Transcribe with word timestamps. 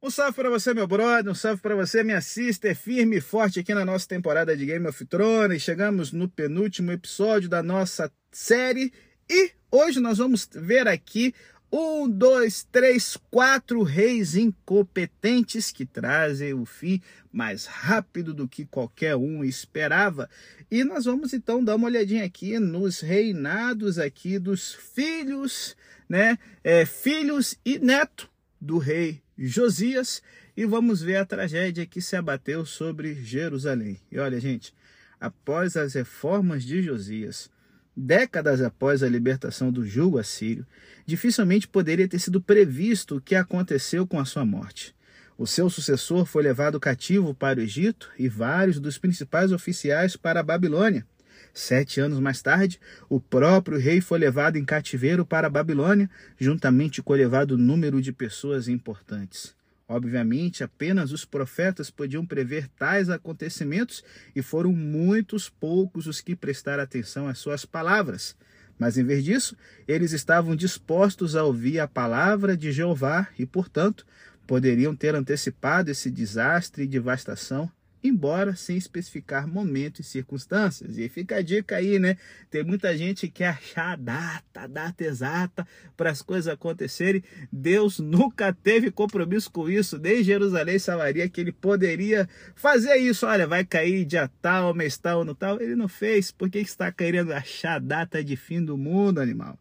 Um 0.00 0.10
salve 0.10 0.36
para 0.36 0.48
você, 0.48 0.72
meu 0.72 0.86
brother, 0.86 1.32
um 1.32 1.34
salve 1.34 1.60
para 1.60 1.74
você, 1.74 2.04
minha 2.04 2.20
sister, 2.20 2.72
firme 2.76 3.16
e 3.16 3.20
forte 3.20 3.58
aqui 3.58 3.74
na 3.74 3.84
nossa 3.84 4.06
temporada 4.06 4.56
de 4.56 4.64
Game 4.64 4.86
of 4.86 5.04
Thrones. 5.06 5.60
Chegamos 5.60 6.12
no 6.12 6.28
penúltimo 6.28 6.92
episódio 6.92 7.48
da 7.48 7.64
nossa 7.64 8.08
série 8.30 8.92
e 9.28 9.50
hoje 9.72 9.98
nós 9.98 10.18
vamos 10.18 10.48
ver 10.54 10.86
aqui 10.86 11.34
um, 11.72 12.08
dois, 12.08 12.62
três, 12.70 13.18
quatro 13.28 13.82
reis 13.82 14.36
incompetentes 14.36 15.72
que 15.72 15.84
trazem 15.84 16.54
o 16.54 16.64
fim 16.64 17.02
mais 17.32 17.66
rápido 17.66 18.32
do 18.32 18.46
que 18.46 18.64
qualquer 18.66 19.16
um 19.16 19.42
esperava. 19.42 20.30
E 20.70 20.84
nós 20.84 21.06
vamos 21.06 21.32
então 21.32 21.62
dar 21.62 21.74
uma 21.74 21.88
olhadinha 21.88 22.24
aqui 22.24 22.56
nos 22.60 23.00
reinados 23.00 23.98
aqui 23.98 24.38
dos 24.38 24.74
filhos, 24.74 25.76
né? 26.08 26.38
É, 26.62 26.86
filhos 26.86 27.58
e 27.64 27.80
neto 27.80 28.30
do 28.60 28.78
rei 28.78 29.20
Josias 29.38 30.20
e 30.56 30.66
vamos 30.66 31.00
ver 31.00 31.16
a 31.16 31.24
tragédia 31.24 31.86
que 31.86 32.00
se 32.00 32.16
abateu 32.16 32.66
sobre 32.66 33.14
Jerusalém. 33.14 34.00
E 34.10 34.18
olha, 34.18 34.40
gente, 34.40 34.74
após 35.20 35.76
as 35.76 35.94
reformas 35.94 36.64
de 36.64 36.82
Josias, 36.82 37.48
décadas 37.96 38.60
após 38.60 39.02
a 39.02 39.08
libertação 39.08 39.70
do 39.70 39.86
jugo 39.86 40.18
assírio, 40.18 40.66
dificilmente 41.06 41.68
poderia 41.68 42.08
ter 42.08 42.18
sido 42.18 42.40
previsto 42.40 43.16
o 43.16 43.20
que 43.20 43.36
aconteceu 43.36 44.06
com 44.06 44.18
a 44.18 44.24
sua 44.24 44.44
morte. 44.44 44.94
O 45.36 45.46
seu 45.46 45.70
sucessor 45.70 46.26
foi 46.26 46.42
levado 46.42 46.80
cativo 46.80 47.32
para 47.32 47.60
o 47.60 47.62
Egito 47.62 48.10
e 48.18 48.28
vários 48.28 48.80
dos 48.80 48.98
principais 48.98 49.52
oficiais 49.52 50.16
para 50.16 50.40
a 50.40 50.42
Babilônia. 50.42 51.06
Sete 51.52 52.00
anos 52.00 52.20
mais 52.20 52.40
tarde, 52.40 52.80
o 53.08 53.20
próprio 53.20 53.78
rei 53.78 54.00
foi 54.00 54.18
levado 54.18 54.56
em 54.56 54.64
cativeiro 54.64 55.24
para 55.24 55.46
a 55.46 55.50
Babilônia, 55.50 56.08
juntamente 56.38 57.02
com 57.02 57.12
o 57.12 57.16
elevado 57.16 57.58
número 57.58 58.00
de 58.00 58.12
pessoas 58.12 58.68
importantes. 58.68 59.56
Obviamente, 59.88 60.62
apenas 60.62 61.12
os 61.12 61.24
profetas 61.24 61.90
podiam 61.90 62.24
prever 62.24 62.68
tais 62.68 63.08
acontecimentos 63.08 64.04
e 64.36 64.42
foram 64.42 64.70
muitos 64.70 65.48
poucos 65.48 66.06
os 66.06 66.20
que 66.20 66.36
prestaram 66.36 66.82
atenção 66.82 67.26
às 67.26 67.38
suas 67.38 67.64
palavras. 67.64 68.36
Mas 68.78 68.98
em 68.98 69.04
vez 69.04 69.24
disso, 69.24 69.56
eles 69.88 70.12
estavam 70.12 70.54
dispostos 70.54 71.34
a 71.34 71.42
ouvir 71.42 71.80
a 71.80 71.88
palavra 71.88 72.54
de 72.54 72.70
Jeová 72.70 73.28
e, 73.38 73.46
portanto, 73.46 74.06
poderiam 74.46 74.94
ter 74.94 75.14
antecipado 75.14 75.90
esse 75.90 76.10
desastre 76.10 76.84
e 76.84 76.86
devastação 76.86 77.70
embora 78.02 78.54
sem 78.54 78.76
especificar 78.76 79.46
momento 79.46 80.00
e 80.00 80.04
circunstâncias. 80.04 80.98
E 80.98 81.08
fica 81.08 81.36
a 81.36 81.42
dica 81.42 81.76
aí, 81.76 81.98
né? 81.98 82.16
Tem 82.50 82.62
muita 82.62 82.96
gente 82.96 83.28
que 83.28 83.44
achar 83.44 83.92
a 83.92 83.96
data, 83.96 84.60
a 84.60 84.66
data 84.66 85.04
exata 85.04 85.66
para 85.96 86.10
as 86.10 86.22
coisas 86.22 86.52
acontecerem. 86.52 87.22
Deus 87.52 87.98
nunca 87.98 88.52
teve 88.52 88.90
compromisso 88.90 89.50
com 89.50 89.68
isso, 89.68 89.98
nem 89.98 90.22
Jerusalém 90.22 90.78
Samaria, 90.78 91.28
que 91.28 91.40
ele 91.40 91.52
poderia 91.52 92.28
fazer 92.54 92.96
isso. 92.96 93.26
Olha, 93.26 93.46
vai 93.46 93.64
cair 93.64 94.04
dia 94.04 94.30
tal, 94.40 94.74
mês 94.74 94.96
tal, 94.96 95.24
no 95.24 95.34
tal. 95.34 95.60
Ele 95.60 95.74
não 95.74 95.88
fez. 95.88 96.30
Por 96.30 96.48
que 96.48 96.58
está 96.58 96.92
querendo 96.92 97.32
achar 97.32 97.76
a 97.76 97.78
data 97.78 98.22
de 98.22 98.36
fim 98.36 98.64
do 98.64 98.76
mundo, 98.76 99.20
animal? 99.20 99.58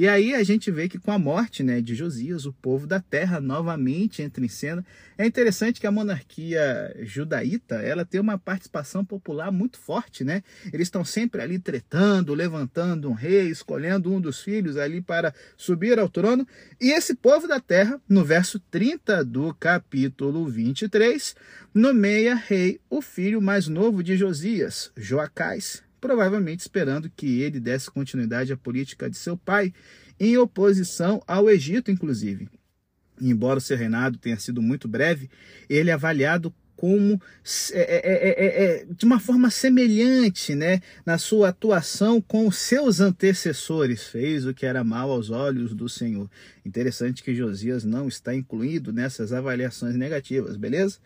E 0.00 0.08
aí 0.08 0.34
a 0.34 0.42
gente 0.42 0.70
vê 0.70 0.88
que 0.88 0.98
com 0.98 1.12
a 1.12 1.18
morte 1.18 1.62
né, 1.62 1.82
de 1.82 1.94
Josias, 1.94 2.46
o 2.46 2.54
povo 2.54 2.86
da 2.86 3.00
terra 3.00 3.38
novamente 3.38 4.22
entra 4.22 4.42
em 4.42 4.48
cena. 4.48 4.82
É 5.18 5.26
interessante 5.26 5.78
que 5.78 5.86
a 5.86 5.92
monarquia 5.92 6.96
judaíta 7.02 7.74
ela 7.74 8.02
tem 8.02 8.18
uma 8.18 8.38
participação 8.38 9.04
popular 9.04 9.52
muito 9.52 9.76
forte. 9.78 10.24
Né? 10.24 10.42
Eles 10.72 10.86
estão 10.86 11.04
sempre 11.04 11.42
ali 11.42 11.58
tretando, 11.58 12.32
levantando 12.32 13.10
um 13.10 13.12
rei, 13.12 13.50
escolhendo 13.50 14.10
um 14.10 14.18
dos 14.18 14.40
filhos 14.40 14.78
ali 14.78 15.02
para 15.02 15.34
subir 15.54 15.98
ao 15.98 16.08
trono. 16.08 16.48
E 16.80 16.92
esse 16.92 17.14
povo 17.14 17.46
da 17.46 17.60
terra, 17.60 18.00
no 18.08 18.24
verso 18.24 18.58
30 18.58 19.22
do 19.22 19.52
capítulo 19.52 20.48
23, 20.48 21.36
nomeia 21.74 22.34
rei 22.34 22.80
o 22.88 23.02
filho 23.02 23.42
mais 23.42 23.68
novo 23.68 24.02
de 24.02 24.16
Josias, 24.16 24.90
Joacás 24.96 25.89
provavelmente 26.00 26.60
esperando 26.60 27.10
que 27.10 27.40
ele 27.40 27.60
desse 27.60 27.90
continuidade 27.90 28.52
à 28.52 28.56
política 28.56 29.08
de 29.08 29.16
seu 29.16 29.36
pai, 29.36 29.72
em 30.18 30.36
oposição 30.36 31.22
ao 31.26 31.48
Egito, 31.48 31.90
inclusive. 31.90 32.48
Embora 33.20 33.58
o 33.58 33.60
seu 33.60 33.76
reinado 33.76 34.18
tenha 34.18 34.38
sido 34.38 34.62
muito 34.62 34.88
breve, 34.88 35.28
ele 35.68 35.90
é 35.90 35.92
avaliado 35.92 36.54
como 36.80 37.20
é 37.72 37.80
é, 37.82 38.00
é, 38.04 38.28
é, 38.30 38.64
é, 38.64 38.86
de 38.88 39.04
uma 39.04 39.20
forma 39.20 39.50
semelhante 39.50 40.54
né, 40.54 40.80
na 41.04 41.18
sua 41.18 41.50
atuação 41.50 42.22
com 42.22 42.50
seus 42.50 43.00
antecessores, 43.00 44.04
fez 44.04 44.46
o 44.46 44.54
que 44.54 44.64
era 44.64 44.82
mal 44.82 45.10
aos 45.10 45.28
olhos 45.28 45.74
do 45.74 45.90
Senhor. 45.90 46.30
Interessante 46.64 47.22
que 47.22 47.34
Josias 47.34 47.84
não 47.84 48.08
está 48.08 48.34
incluído 48.34 48.94
nessas 48.94 49.30
avaliações 49.30 49.94
negativas, 49.94 50.56
beleza? 50.56 50.96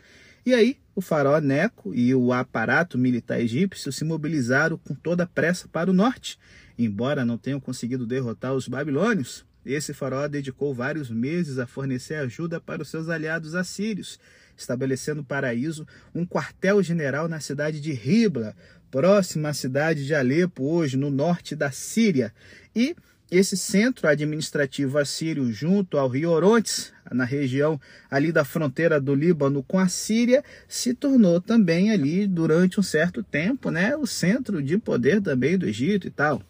E 0.46 0.54
aí, 0.54 0.76
o 0.94 1.00
faraó 1.00 1.40
Neco 1.40 1.94
e 1.94 2.14
o 2.14 2.32
aparato 2.32 2.96
militar 2.96 3.40
egípcio 3.40 3.92
se 3.92 4.04
mobilizaram 4.04 4.78
com 4.78 4.94
toda 4.94 5.26
pressa 5.26 5.66
para 5.68 5.90
o 5.90 5.94
norte. 5.94 6.38
Embora 6.78 7.24
não 7.24 7.36
tenham 7.36 7.60
conseguido 7.60 8.06
derrotar 8.06 8.52
os 8.52 8.68
babilônios, 8.68 9.44
esse 9.64 9.94
faraó 9.94 10.28
dedicou 10.28 10.74
vários 10.74 11.10
meses 11.10 11.58
a 11.58 11.66
fornecer 11.66 12.14
ajuda 12.16 12.60
para 12.60 12.82
os 12.82 12.88
seus 12.88 13.08
aliados 13.08 13.54
assírios, 13.54 14.18
estabelecendo 14.56 15.24
paraíso 15.24 15.86
um 16.14 16.26
quartel-general 16.26 17.28
na 17.28 17.40
cidade 17.40 17.80
de 17.80 17.92
Ribla, 17.92 18.54
próxima 18.90 19.48
à 19.48 19.54
cidade 19.54 20.06
de 20.06 20.14
Alepo, 20.14 20.64
hoje 20.64 20.96
no 20.96 21.10
norte 21.10 21.56
da 21.56 21.70
Síria, 21.70 22.32
e 22.76 22.94
esse 23.36 23.56
centro 23.56 24.06
administrativo 24.06 24.98
assírio, 24.98 25.52
junto 25.52 25.98
ao 25.98 26.08
rio 26.08 26.30
Orontes, 26.30 26.92
na 27.10 27.24
região 27.24 27.80
ali 28.10 28.30
da 28.30 28.44
fronteira 28.44 29.00
do 29.00 29.14
Líbano 29.14 29.62
com 29.62 29.78
a 29.78 29.88
Síria, 29.88 30.42
se 30.68 30.94
tornou 30.94 31.40
também 31.40 31.90
ali, 31.90 32.26
durante 32.26 32.78
um 32.78 32.82
certo 32.82 33.22
tempo, 33.22 33.70
né, 33.70 33.96
o 33.96 34.06
centro 34.06 34.62
de 34.62 34.78
poder 34.78 35.20
também 35.20 35.58
do 35.58 35.66
Egito 35.66 36.06
e 36.06 36.10
tal. 36.10 36.42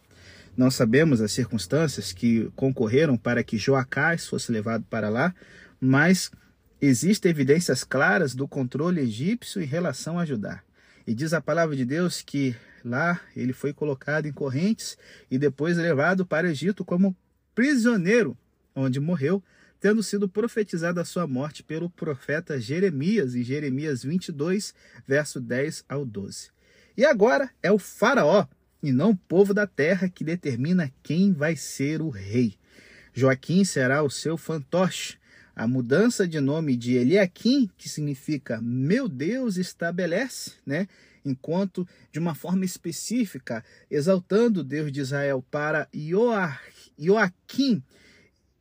Não 0.56 0.70
sabemos 0.70 1.20
as 1.20 1.32
circunstâncias 1.32 2.12
que 2.12 2.50
concorreram 2.54 3.16
para 3.16 3.42
que 3.42 3.58
Joacás 3.58 4.26
fosse 4.26 4.52
levado 4.52 4.84
para 4.88 5.08
lá, 5.08 5.34
mas 5.80 6.30
existem 6.80 7.30
evidências 7.30 7.82
claras 7.82 8.34
do 8.34 8.46
controle 8.46 9.00
egípcio 9.00 9.60
em 9.60 9.66
relação 9.66 10.18
a 10.18 10.24
Judá. 10.24 10.60
E 11.06 11.14
diz 11.14 11.32
a 11.32 11.40
palavra 11.40 11.76
de 11.76 11.84
Deus 11.84 12.22
que 12.22 12.56
Lá 12.84 13.18
ele 13.34 13.54
foi 13.54 13.72
colocado 13.72 14.26
em 14.26 14.32
correntes 14.32 14.98
e 15.30 15.38
depois 15.38 15.78
levado 15.78 16.26
para 16.26 16.46
o 16.46 16.50
Egito 16.50 16.84
como 16.84 17.16
prisioneiro, 17.54 18.36
onde 18.74 19.00
morreu, 19.00 19.42
tendo 19.80 20.02
sido 20.02 20.28
profetizada 20.28 21.00
a 21.00 21.04
sua 21.04 21.26
morte 21.26 21.62
pelo 21.62 21.88
profeta 21.88 22.60
Jeremias, 22.60 23.34
em 23.34 23.42
Jeremias 23.42 24.02
22, 24.02 24.74
verso 25.06 25.40
10 25.40 25.84
ao 25.88 26.04
12. 26.04 26.50
E 26.94 27.06
agora 27.06 27.50
é 27.62 27.72
o 27.72 27.78
faraó, 27.78 28.46
e 28.82 28.92
não 28.92 29.10
o 29.10 29.16
povo 29.16 29.54
da 29.54 29.66
terra, 29.66 30.08
que 30.08 30.22
determina 30.22 30.92
quem 31.02 31.32
vai 31.32 31.56
ser 31.56 32.02
o 32.02 32.10
rei. 32.10 32.54
Joaquim 33.14 33.64
será 33.64 34.02
o 34.02 34.10
seu 34.10 34.36
fantoche. 34.36 35.16
A 35.54 35.68
mudança 35.68 36.26
de 36.26 36.40
nome 36.40 36.76
de 36.76 36.94
Eliaquim, 36.94 37.70
que 37.76 37.88
significa 37.88 38.60
meu 38.60 39.08
Deus 39.08 39.56
estabelece, 39.56 40.52
né? 40.66 40.88
enquanto 41.24 41.88
de 42.12 42.18
uma 42.18 42.34
forma 42.34 42.64
específica, 42.64 43.64
exaltando 43.90 44.60
o 44.60 44.64
Deus 44.64 44.92
de 44.92 45.00
Israel 45.00 45.44
para 45.50 45.88
Joaquim, 46.98 47.82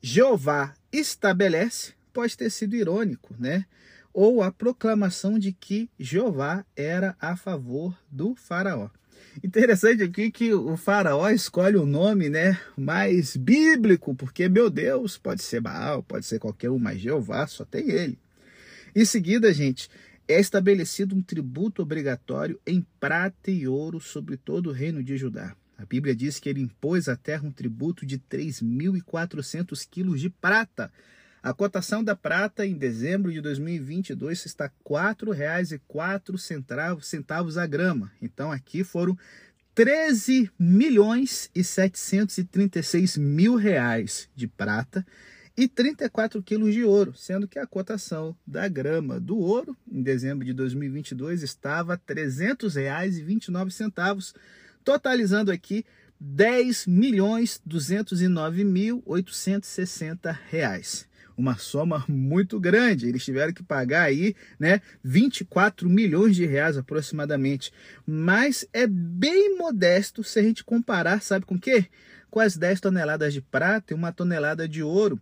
Jeová 0.02 0.74
estabelece, 0.92 1.94
pode 2.14 2.38
ter 2.38 2.50
sido 2.50 2.76
irônico, 2.76 3.36
né? 3.38 3.66
Ou 4.14 4.44
a 4.44 4.52
proclamação 4.52 5.40
de 5.40 5.52
que 5.52 5.90
Jeová 6.00 6.66
era 6.76 7.16
a 7.20 7.36
favor 7.36 7.98
do 8.10 8.36
faraó. 8.36 8.90
Interessante 9.44 10.04
aqui 10.04 10.30
que 10.30 10.54
o 10.54 10.78
faraó 10.78 11.30
escolhe 11.30 11.76
o 11.76 11.86
nome 11.86 12.30
né, 12.30 12.60
mais 12.78 13.36
bíblico, 13.36 14.14
porque, 14.16 14.48
meu 14.48 14.70
Deus, 14.70 15.18
pode 15.18 15.42
ser 15.42 15.62
Baal, 15.62 16.04
pode 16.04 16.26
ser 16.26 16.40
qualquer 16.40 16.70
um, 16.70 16.80
mas 16.80 17.00
Jeová 17.00 17.48
só 17.48 17.66
tem 17.66 17.90
ele. 17.90 18.20
Em 18.96 19.06
seguida, 19.06 19.52
gente, 19.52 19.90
é 20.28 20.40
estabelecido 20.40 21.16
um 21.16 21.22
tributo 21.22 21.82
obrigatório 21.82 22.60
em 22.66 22.86
prata 23.00 23.50
e 23.50 23.68
ouro 23.68 24.00
sobre 24.00 24.38
todo 24.38 24.70
o 24.70 24.74
reino 24.74 25.04
de 25.04 25.18
Judá. 25.18 25.56
A 25.78 25.86
Bíblia 25.86 26.16
diz 26.16 26.40
que 26.40 26.48
ele 26.48 26.62
impôs 26.62 27.10
à 27.10 27.16
terra 27.16 27.46
um 27.46 27.52
tributo 27.52 28.06
de 28.06 28.18
3.400 28.18 29.88
quilos 29.90 30.22
de 30.22 30.30
prata. 30.30 30.92
A 31.44 31.54
cotação 31.54 32.02
da 32.02 32.16
prata 32.16 32.66
em 32.66 32.74
dezembro 32.74 33.30
de 33.30 33.42
2022 33.42 34.46
está 34.46 34.68
R$ 34.68 34.72
4,04 34.90 37.02
centavos 37.02 37.58
a 37.58 37.68
grama. 37.68 38.10
Então 38.22 38.50
aqui 38.50 38.82
foram 38.82 39.18
13 39.76 40.50
milhões 40.58 41.52
e 41.54 41.62
736 41.62 43.18
mil 43.18 43.58
reais 43.58 44.30
de 44.34 44.48
prata 44.48 45.06
e 45.58 45.68
34 45.68 46.42
quilos 46.42 46.74
de 46.74 46.86
ouro, 46.86 47.14
sendo 47.14 47.46
que 47.46 47.60
a 47.60 47.68
cotação 47.68 48.34
da 48.48 48.70
grama 48.70 49.20
do 49.20 49.38
ouro 49.38 49.76
em 49.92 50.02
dezembro 50.02 50.46
de 50.46 50.54
2022 50.54 51.44
estava 51.44 51.96
R$ 51.96 52.02
300,29, 52.08 54.34
totalizando 54.82 55.52
aqui 55.52 55.84
10 56.18 56.88
milhões 56.88 57.60
209 57.66 58.64
mil 58.64 59.04
860 59.06 60.32
reais. 60.50 61.12
Uma 61.38 61.58
soma 61.58 62.04
muito 62.08 62.60
grande. 62.60 63.08
Eles 63.08 63.24
tiveram 63.24 63.54
que 63.54 63.64
pagar 63.64 64.04
aí, 64.04 64.36
né, 64.60 64.82
24 65.04 65.90
milhões 65.90 66.36
de 66.36 66.46
reais 66.46 66.78
aproximadamente. 66.78 67.72
Mas 68.06 68.68
é 68.74 68.86
bem 68.88 69.58
modesto 69.58 70.24
se 70.24 70.40
a 70.40 70.44
gente 70.44 70.64
comparar, 70.64 71.22
sabe 71.22 71.46
com 71.46 71.60
quê? 71.60 71.88
Com 72.30 72.40
as 72.40 72.56
10 72.58 72.80
toneladas 72.82 73.34
de 73.34 73.42
prata 73.42 73.94
e 73.94 73.96
uma 73.96 74.12
tonelada 74.12 74.68
de 74.68 74.84
ouro 74.84 75.20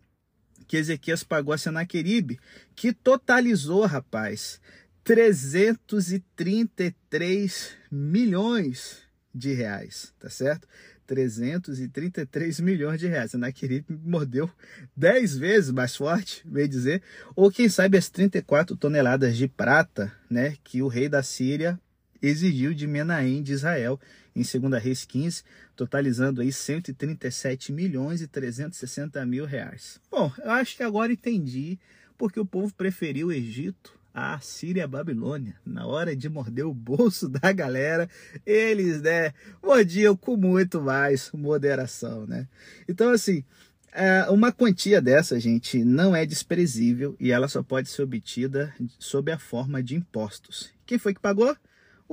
que 0.67 0.77
Ezequias 0.77 1.23
pagou 1.23 1.53
a 1.53 1.57
Senaqueribe, 1.57 2.39
que 2.75 2.93
totalizou, 2.93 3.85
rapaz, 3.85 4.61
333 5.03 7.71
milhões 7.91 9.01
de 9.33 9.53
reais, 9.53 10.13
tá 10.19 10.29
certo? 10.29 10.67
333 11.11 12.61
milhões 12.61 12.97
de 12.97 13.05
reais. 13.05 13.31
Senaqueribe 13.31 13.85
mordeu 14.01 14.49
10 14.95 15.35
vezes 15.35 15.69
mais 15.69 15.93
forte, 15.93 16.41
bem 16.47 16.69
dizer, 16.69 17.03
ou 17.35 17.51
quem 17.51 17.67
sabe 17.67 17.97
as 17.97 18.07
34 18.07 18.77
toneladas 18.77 19.35
de 19.35 19.45
prata, 19.45 20.09
né, 20.29 20.55
que 20.63 20.81
o 20.81 20.87
rei 20.87 21.09
da 21.09 21.21
Síria 21.21 21.77
exigiu 22.21 22.73
de 22.73 22.87
Menahem 22.87 23.43
de 23.43 23.51
Israel 23.51 23.99
em 24.33 24.41
2 24.41 24.81
Reis 24.81 25.03
15, 25.03 25.43
totalizando 25.75 26.39
aí 26.39 26.49
137 26.49 27.73
milhões 27.73 28.21
e 28.21 28.27
360 28.27 29.25
mil 29.25 29.43
reais. 29.43 29.99
Bom, 30.09 30.31
eu 30.41 30.51
acho 30.51 30.77
que 30.77 30.83
agora 30.83 31.11
entendi 31.11 31.77
porque 32.17 32.39
o 32.39 32.45
povo 32.45 32.73
preferiu 32.73 33.27
o 33.27 33.33
Egito 33.33 33.99
à 34.13 34.39
Síria 34.39 34.85
a 34.85 34.87
Babilônia. 34.87 35.55
Na 35.65 35.85
hora 35.85 36.15
de 36.15 36.29
morder 36.29 36.65
o 36.65 36.73
bolso 36.73 37.27
da 37.29 37.51
galera, 37.51 38.09
eles, 38.45 39.01
né, 39.01 39.33
mordiam 39.63 40.15
com 40.15 40.35
muito 40.35 40.81
mais 40.81 41.31
moderação, 41.33 42.25
né? 42.25 42.47
Então, 42.87 43.09
assim, 43.09 43.43
é, 43.91 44.23
uma 44.29 44.51
quantia 44.51 45.01
dessa, 45.01 45.39
gente, 45.39 45.83
não 45.83 46.15
é 46.15 46.25
desprezível 46.25 47.15
e 47.19 47.31
ela 47.31 47.47
só 47.47 47.61
pode 47.61 47.89
ser 47.89 48.03
obtida 48.03 48.73
sob 48.97 49.31
a 49.31 49.37
forma 49.37 49.81
de 49.83 49.95
impostos. 49.95 50.71
Quem 50.85 50.97
foi 50.97 51.13
que 51.13 51.19
pagou? 51.19 51.55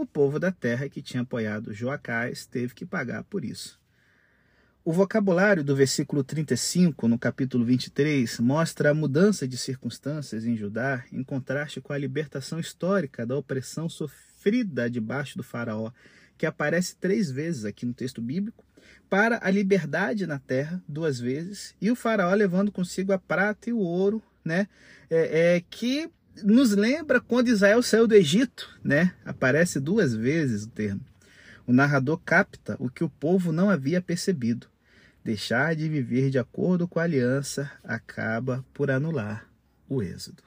o 0.01 0.07
povo 0.07 0.39
da 0.39 0.53
terra 0.53 0.89
que 0.89 1.03
tinha 1.03 1.23
apoiado 1.23 1.75
Joacás 1.75 2.47
teve 2.47 2.73
que 2.73 2.87
pagar 2.87 3.25
por 3.25 3.45
isso. 3.45 3.78
O 4.89 4.93
vocabulário 4.95 5.63
do 5.63 5.77
versículo 5.77 6.25
35, 6.25 7.09
no 7.09 7.19
capítulo 7.19 7.63
23, 7.63 8.41
mostra 8.41 8.91
a 8.91 8.95
mudança 8.95 9.47
de 9.47 9.59
circunstâncias 9.59 10.47
em 10.47 10.57
Judá 10.57 11.05
em 11.13 11.23
contraste 11.23 11.79
com 11.79 11.93
a 11.93 11.99
libertação 11.99 12.59
histórica 12.59 13.27
da 13.27 13.37
opressão 13.37 13.87
sofrida 13.87 14.89
debaixo 14.89 15.37
do 15.37 15.43
Faraó, 15.43 15.93
que 16.39 16.47
aparece 16.47 16.97
três 16.97 17.31
vezes 17.31 17.67
aqui 17.67 17.85
no 17.85 17.93
texto 17.93 18.23
bíblico, 18.23 18.65
para 19.11 19.39
a 19.43 19.51
liberdade 19.51 20.27
na 20.27 20.39
terra, 20.39 20.83
duas 20.89 21.21
vezes, 21.21 21.75
e 21.79 21.91
o 21.91 21.95
Faraó 21.95 22.33
levando 22.33 22.73
consigo 22.73 23.13
a 23.13 23.19
prata 23.19 23.69
e 23.69 23.75
o 23.75 23.81
ouro, 23.81 24.23
né, 24.43 24.69
é, 25.11 25.57
é 25.57 25.65
que 25.69 26.11
nos 26.43 26.71
lembra 26.71 27.21
quando 27.21 27.49
Israel 27.49 27.83
saiu 27.83 28.07
do 28.07 28.15
Egito, 28.15 28.75
né? 28.83 29.13
Aparece 29.23 29.79
duas 29.79 30.15
vezes 30.15 30.65
o 30.65 30.71
termo. 30.71 31.03
O 31.67 31.75
narrador 31.75 32.19
capta 32.25 32.75
o 32.79 32.89
que 32.89 33.05
o 33.05 33.11
povo 33.11 33.53
não 33.53 33.69
havia 33.69 34.01
percebido. 34.01 34.67
Deixar 35.29 35.77
de 35.77 35.87
viver 35.91 36.31
de 36.31 36.39
acordo 36.39 36.89
com 36.89 36.99
a 36.99 37.03
aliança 37.03 37.71
acaba 37.85 38.65
por 38.73 38.91
anular 38.91 39.47
o 39.87 40.03
êxodo. 40.03 40.43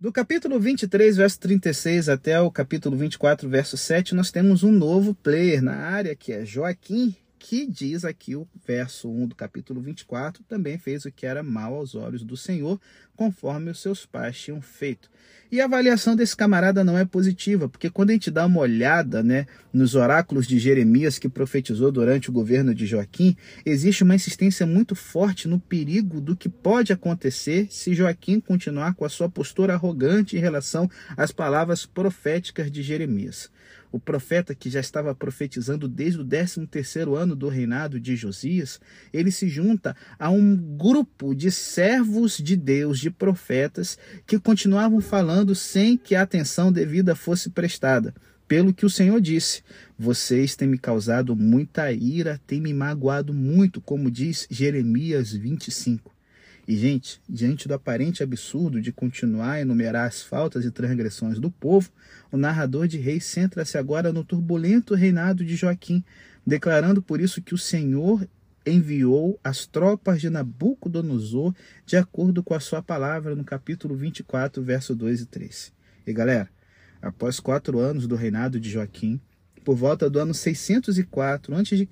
Do 0.00 0.10
capítulo 0.10 0.58
23, 0.58 1.14
verso 1.14 1.38
36 1.40 2.08
até 2.08 2.40
o 2.40 2.50
capítulo 2.50 2.96
24, 2.96 3.46
verso 3.50 3.76
7, 3.76 4.14
nós 4.14 4.30
temos 4.30 4.62
um 4.62 4.72
novo 4.72 5.14
player 5.14 5.60
na 5.62 5.76
área, 5.76 6.16
que 6.16 6.32
é 6.32 6.42
Joaquim, 6.46 7.14
que 7.40 7.66
diz 7.66 8.04
aqui 8.04 8.36
o 8.36 8.46
verso 8.66 9.10
1 9.10 9.28
do 9.28 9.34
capítulo 9.34 9.80
24, 9.80 10.44
também 10.44 10.76
fez 10.76 11.06
o 11.06 11.10
que 11.10 11.24
era 11.24 11.42
mal 11.42 11.74
aos 11.74 11.94
olhos 11.94 12.22
do 12.22 12.36
Senhor, 12.36 12.78
conforme 13.16 13.70
os 13.70 13.80
seus 13.80 14.04
pais 14.04 14.38
tinham 14.38 14.60
feito. 14.60 15.10
E 15.50 15.58
a 15.58 15.64
avaliação 15.64 16.14
desse 16.14 16.36
camarada 16.36 16.84
não 16.84 16.98
é 16.98 17.04
positiva, 17.04 17.66
porque 17.66 17.88
quando 17.88 18.10
a 18.10 18.12
gente 18.12 18.30
dá 18.30 18.44
uma 18.44 18.60
olhada 18.60 19.22
né, 19.22 19.46
nos 19.72 19.94
oráculos 19.94 20.46
de 20.46 20.58
Jeremias 20.58 21.18
que 21.18 21.30
profetizou 21.30 21.90
durante 21.90 22.28
o 22.28 22.32
governo 22.32 22.74
de 22.74 22.84
Joaquim, 22.84 23.34
existe 23.64 24.04
uma 24.04 24.14
insistência 24.14 24.66
muito 24.66 24.94
forte 24.94 25.48
no 25.48 25.58
perigo 25.58 26.20
do 26.20 26.36
que 26.36 26.48
pode 26.48 26.92
acontecer 26.92 27.68
se 27.70 27.94
Joaquim 27.94 28.38
continuar 28.38 28.94
com 28.94 29.06
a 29.06 29.08
sua 29.08 29.30
postura 29.30 29.72
arrogante 29.72 30.36
em 30.36 30.40
relação 30.40 30.90
às 31.16 31.32
palavras 31.32 31.86
proféticas 31.86 32.70
de 32.70 32.82
Jeremias 32.82 33.50
o 33.92 33.98
profeta 33.98 34.54
que 34.54 34.70
já 34.70 34.80
estava 34.80 35.14
profetizando 35.14 35.88
desde 35.88 36.20
o 36.20 36.24
13 36.24 36.66
terceiro 36.66 37.16
ano 37.16 37.34
do 37.34 37.48
reinado 37.48 37.98
de 37.98 38.16
Josias, 38.16 38.80
ele 39.12 39.30
se 39.30 39.48
junta 39.48 39.96
a 40.18 40.30
um 40.30 40.56
grupo 40.56 41.34
de 41.34 41.50
servos 41.50 42.36
de 42.38 42.56
Deus, 42.56 42.98
de 42.98 43.10
profetas, 43.10 43.98
que 44.26 44.38
continuavam 44.38 45.00
falando 45.00 45.54
sem 45.54 45.96
que 45.96 46.14
a 46.14 46.22
atenção 46.22 46.72
devida 46.72 47.14
fosse 47.14 47.50
prestada. 47.50 48.14
Pelo 48.46 48.74
que 48.74 48.84
o 48.84 48.90
Senhor 48.90 49.20
disse: 49.20 49.62
Vocês 49.96 50.56
têm 50.56 50.66
me 50.66 50.78
causado 50.78 51.36
muita 51.36 51.92
ira, 51.92 52.40
têm 52.46 52.60
me 52.60 52.74
magoado 52.74 53.32
muito, 53.32 53.80
como 53.80 54.10
diz 54.10 54.46
Jeremias 54.50 55.32
25. 55.32 56.19
E, 56.70 56.76
gente, 56.76 57.20
diante 57.28 57.66
do 57.66 57.74
aparente 57.74 58.22
absurdo 58.22 58.80
de 58.80 58.92
continuar 58.92 59.54
a 59.54 59.60
enumerar 59.60 60.06
as 60.06 60.22
faltas 60.22 60.64
e 60.64 60.70
transgressões 60.70 61.40
do 61.40 61.50
povo, 61.50 61.90
o 62.30 62.36
narrador 62.36 62.86
de 62.86 62.96
reis 62.96 63.24
centra-se 63.24 63.76
agora 63.76 64.12
no 64.12 64.22
turbulento 64.22 64.94
reinado 64.94 65.44
de 65.44 65.56
Joaquim, 65.56 66.04
declarando 66.46 67.02
por 67.02 67.20
isso 67.20 67.42
que 67.42 67.54
o 67.54 67.58
Senhor 67.58 68.24
enviou 68.64 69.36
as 69.42 69.66
tropas 69.66 70.20
de 70.20 70.30
Nabucodonosor 70.30 71.52
de 71.84 71.96
acordo 71.96 72.40
com 72.40 72.54
a 72.54 72.60
sua 72.60 72.80
palavra 72.80 73.34
no 73.34 73.42
capítulo 73.42 73.96
24, 73.96 74.62
verso 74.62 74.94
2 74.94 75.22
e 75.22 75.26
3. 75.26 75.72
E 76.06 76.12
galera, 76.12 76.48
após 77.02 77.40
quatro 77.40 77.80
anos 77.80 78.06
do 78.06 78.14
reinado 78.14 78.60
de 78.60 78.70
Joaquim, 78.70 79.20
por 79.70 79.76
volta 79.76 80.10
do 80.10 80.18
ano 80.18 80.34
604 80.34 81.54
a.C., 81.54 81.88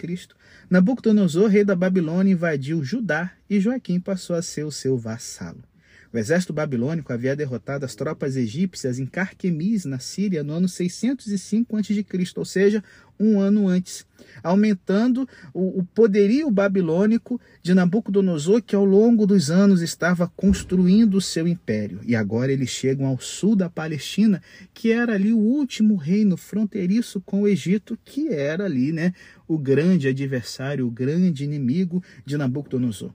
Nabucodonosor, 0.69 1.49
rei 1.49 1.63
da 1.63 1.77
Babilônia, 1.77 2.33
invadiu 2.33 2.83
Judá 2.83 3.31
e 3.49 3.61
Joaquim 3.61 4.01
passou 4.01 4.35
a 4.35 4.43
ser 4.43 4.65
o 4.65 4.73
seu 4.73 4.99
vassalo. 4.99 5.63
O 6.11 6.17
exército 6.17 6.55
babilônico 6.55 7.13
havia 7.13 7.37
derrotado 7.37 7.85
as 7.85 7.95
tropas 7.95 8.35
egípcias 8.35 8.99
em 8.99 9.05
Carquemis, 9.05 9.85
na 9.85 9.99
Síria, 9.99 10.43
no 10.43 10.55
ano 10.55 10.67
605 10.67 11.77
a.C., 11.77 12.05
ou 12.35 12.45
seja, 12.47 12.83
um 13.21 13.39
ano 13.41 13.69
antes, 13.69 14.07
aumentando 14.43 15.29
o, 15.53 15.81
o 15.81 15.85
poderio 15.85 16.51
babilônico 16.51 17.39
de 17.63 17.75
Nabucodonosor, 17.75 18.63
que 18.63 18.75
ao 18.75 18.87
longo 18.87 19.27
dos 19.27 19.51
anos 19.51 19.83
estava 19.83 20.31
construindo 20.35 21.17
o 21.17 21.21
seu 21.21 21.47
império. 21.47 22.01
E 22.07 22.17
agora 22.17 22.53
eles 22.53 22.71
chegam 22.71 23.07
ao 23.07 23.21
sul 23.21 23.55
da 23.55 23.69
Palestina, 23.69 24.41
que 24.73 24.91
era 24.91 25.15
ali 25.15 25.33
o 25.33 25.39
último 25.39 25.97
reino 25.97 26.39
fronteiriço 26.39 27.21
com 27.21 27.43
o 27.43 27.49
Egito, 27.49 27.99
que 28.03 28.29
era 28.29 28.65
ali 28.65 28.93
né, 28.93 29.13
o 29.47 29.59
grande 29.59 30.09
adversário, 30.09 30.87
o 30.87 30.91
grande 30.91 31.45
inimigo 31.45 32.03
de 32.25 32.39
Nabucodonosor. 32.39 33.13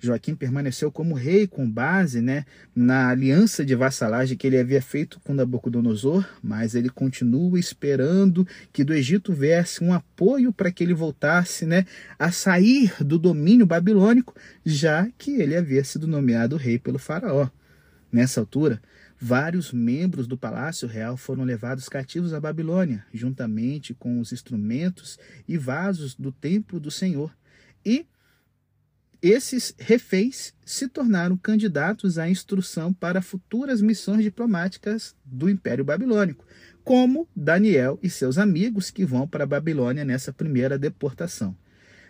Joaquim 0.00 0.34
permaneceu 0.34 0.90
como 0.90 1.14
rei 1.14 1.46
com 1.46 1.70
base 1.70 2.22
né, 2.22 2.46
na 2.74 3.10
aliança 3.10 3.64
de 3.64 3.74
vassalagem 3.74 4.36
que 4.36 4.46
ele 4.46 4.58
havia 4.58 4.80
feito 4.80 5.20
com 5.20 5.34
Nabucodonosor, 5.34 6.26
mas 6.42 6.74
ele 6.74 6.88
continua 6.88 7.60
esperando 7.60 8.46
que 8.72 8.82
do 8.82 8.94
Egito 8.94 9.32
viesse 9.32 9.84
um 9.84 9.92
apoio 9.92 10.52
para 10.52 10.72
que 10.72 10.82
ele 10.82 10.94
voltasse 10.94 11.66
né, 11.66 11.84
a 12.18 12.32
sair 12.32 12.94
do 13.04 13.18
domínio 13.18 13.66
babilônico, 13.66 14.34
já 14.64 15.06
que 15.18 15.32
ele 15.32 15.54
havia 15.54 15.84
sido 15.84 16.06
nomeado 16.06 16.56
rei 16.56 16.78
pelo 16.78 16.98
faraó. 16.98 17.48
Nessa 18.10 18.40
altura, 18.40 18.80
vários 19.20 19.70
membros 19.70 20.26
do 20.26 20.36
palácio 20.36 20.88
real 20.88 21.16
foram 21.16 21.44
levados 21.44 21.88
cativos 21.90 22.32
à 22.32 22.40
Babilônia, 22.40 23.04
juntamente 23.12 23.92
com 23.92 24.18
os 24.18 24.32
instrumentos 24.32 25.18
e 25.46 25.58
vasos 25.58 26.14
do 26.14 26.32
templo 26.32 26.80
do 26.80 26.90
Senhor. 26.90 27.30
E 27.84 28.06
esses 29.22 29.74
reféns 29.78 30.54
se 30.64 30.88
tornaram 30.88 31.36
candidatos 31.36 32.18
à 32.18 32.28
instrução 32.28 32.92
para 32.92 33.20
futuras 33.20 33.82
missões 33.82 34.22
diplomáticas 34.22 35.14
do 35.24 35.50
Império 35.50 35.84
Babilônico, 35.84 36.46
como 36.82 37.28
Daniel 37.36 37.98
e 38.02 38.08
seus 38.08 38.38
amigos 38.38 38.90
que 38.90 39.04
vão 39.04 39.28
para 39.28 39.44
a 39.44 39.46
Babilônia 39.46 40.04
nessa 40.04 40.32
primeira 40.32 40.78
deportação. 40.78 41.54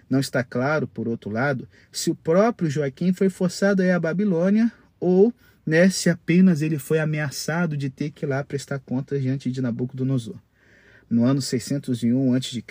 Não 0.08 0.20
está 0.20 0.42
claro, 0.42 0.86
por 0.86 1.08
outro 1.08 1.30
lado, 1.30 1.68
se 1.90 2.10
o 2.10 2.14
próprio 2.14 2.70
Joaquim 2.70 3.12
foi 3.12 3.28
forçado 3.28 3.82
a 3.82 3.86
ir 3.86 3.90
à 3.90 4.00
Babilônia 4.00 4.70
ou 4.98 5.32
né, 5.64 5.88
se 5.88 6.10
apenas 6.10 6.62
ele 6.62 6.78
foi 6.78 6.98
ameaçado 6.98 7.76
de 7.76 7.90
ter 7.90 8.10
que 8.10 8.24
ir 8.24 8.28
lá 8.28 8.42
prestar 8.42 8.78
contas 8.80 9.22
diante 9.22 9.50
de 9.50 9.60
Nabucodonosor. 9.60 10.36
No 11.10 11.24
ano 11.24 11.42
601 11.42 12.34
a.C., 12.34 12.62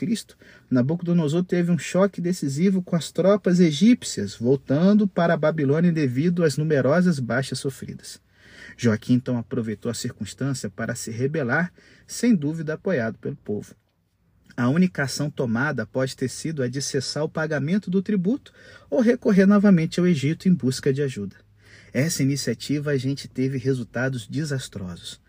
Nabucodonosor 0.72 1.43
teve 1.43 1.72
um 1.72 1.77
choque 1.77 2.22
decisivo 2.22 2.81
com 2.81 2.96
as 2.96 3.12
tropas 3.12 3.60
egípcias 3.60 4.34
voltando 4.34 5.05
para 5.05 5.34
a 5.34 5.38
Babilônia 5.38 5.91
devido 5.91 6.46
às 6.46 6.55
numerosas 6.55 7.19
baixas 7.19 7.60
sofridas. 7.60 8.22
Joaquim 8.77 9.15
então 9.15 9.38
aproveitou 9.38 9.91
a 9.91 9.93
circunstância 9.93 10.69
para 10.69 10.96
se 10.96 11.12
rebelar, 11.12 11.74
sem 12.08 12.34
dúvida 12.34 12.75
apoiado 12.75 13.17
pelo 13.17 13.36
povo. 13.36 13.75
A 14.55 14.69
única 14.69 15.03
ação 15.03 15.29
tomada 15.29 15.86
pode 15.86 16.15
ter 16.15 16.29
sido 16.29 16.63
a 16.63 16.69
de 16.69 16.81
cessar 16.81 17.25
o 17.25 17.29
pagamento 17.29 17.89
do 17.89 18.01
tributo 18.01 18.53
ou 18.89 19.01
recorrer 19.01 19.46
novamente 19.46 20.00
ao 20.00 20.08
Egito 20.08 20.48
em 20.48 20.53
busca 20.53 20.93
de 20.93 21.01
ajuda. 21.01 21.36
Essa 21.91 22.24
iniciativa 22.24 22.91
a 22.91 22.98
gente 22.98 23.27
teve 23.27 23.58
resultados 23.58 24.25
desastrosos. 24.25 25.19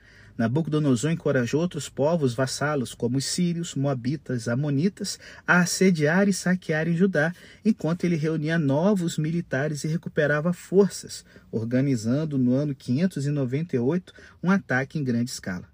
Nabucodonosor 0.40 1.11
encorajou 1.11 1.61
outros 1.61 1.90
povos 1.90 2.32
vassalos, 2.32 2.94
como 2.94 3.18
os 3.18 3.26
sírios, 3.26 3.75
moabitas, 3.75 4.49
amonitas, 4.49 5.18
a 5.47 5.59
assediar 5.59 6.30
e 6.30 6.32
saquearem 6.32 6.97
Judá, 6.97 7.35
enquanto 7.62 8.04
ele 8.04 8.16
reunia 8.16 8.59
novos 8.59 9.18
militares 9.18 9.85
e 9.85 9.88
recuperava 9.88 10.54
forças, 10.54 11.26
organizando 11.52 12.38
no 12.38 12.54
ano 12.54 12.75
598 12.75 14.14
um 14.42 14.50
ataque 14.50 14.99
em 14.99 15.04
grande 15.04 15.30
escala. 15.30 15.68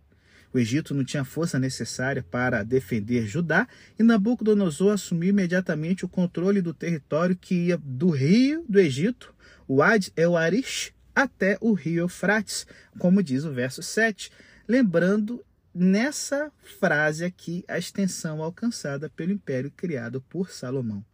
O 0.53 0.59
Egito 0.59 0.93
não 0.93 1.05
tinha 1.05 1.25
força 1.25 1.61
necessária 1.61 2.25
para 2.29 2.65
defender 2.65 3.25
Judá 3.25 3.69
e 3.97 4.03
Nabucodonosor 4.03 4.95
assumiu 4.95 5.29
imediatamente 5.29 6.05
o 6.05 6.09
controle 6.09 6.61
do 6.61 6.75
território 6.75 7.37
que 7.37 7.67
ia 7.67 7.79
do 7.81 8.11
rio 8.11 8.65
do 8.69 8.81
Egito, 8.81 9.33
o 9.69 9.81
Ad 9.81 10.13
El 10.17 10.37
Arish, 10.37 10.93
até 11.15 11.57
o 11.61 11.73
rio 11.73 12.01
Eufrates, 12.01 12.67
como 12.99 13.23
diz 13.23 13.45
o 13.45 13.53
verso 13.53 13.81
7, 13.83 14.31
lembrando 14.67 15.45
nessa 15.75 16.51
frase 16.79 17.25
aqui 17.25 17.65
a 17.69 17.79
extensão 17.79 18.43
alcançada 18.43 19.11
pelo 19.11 19.33
império 19.33 19.71
criado 19.71 20.21
por 20.23 20.51
Salomão. 20.51 21.05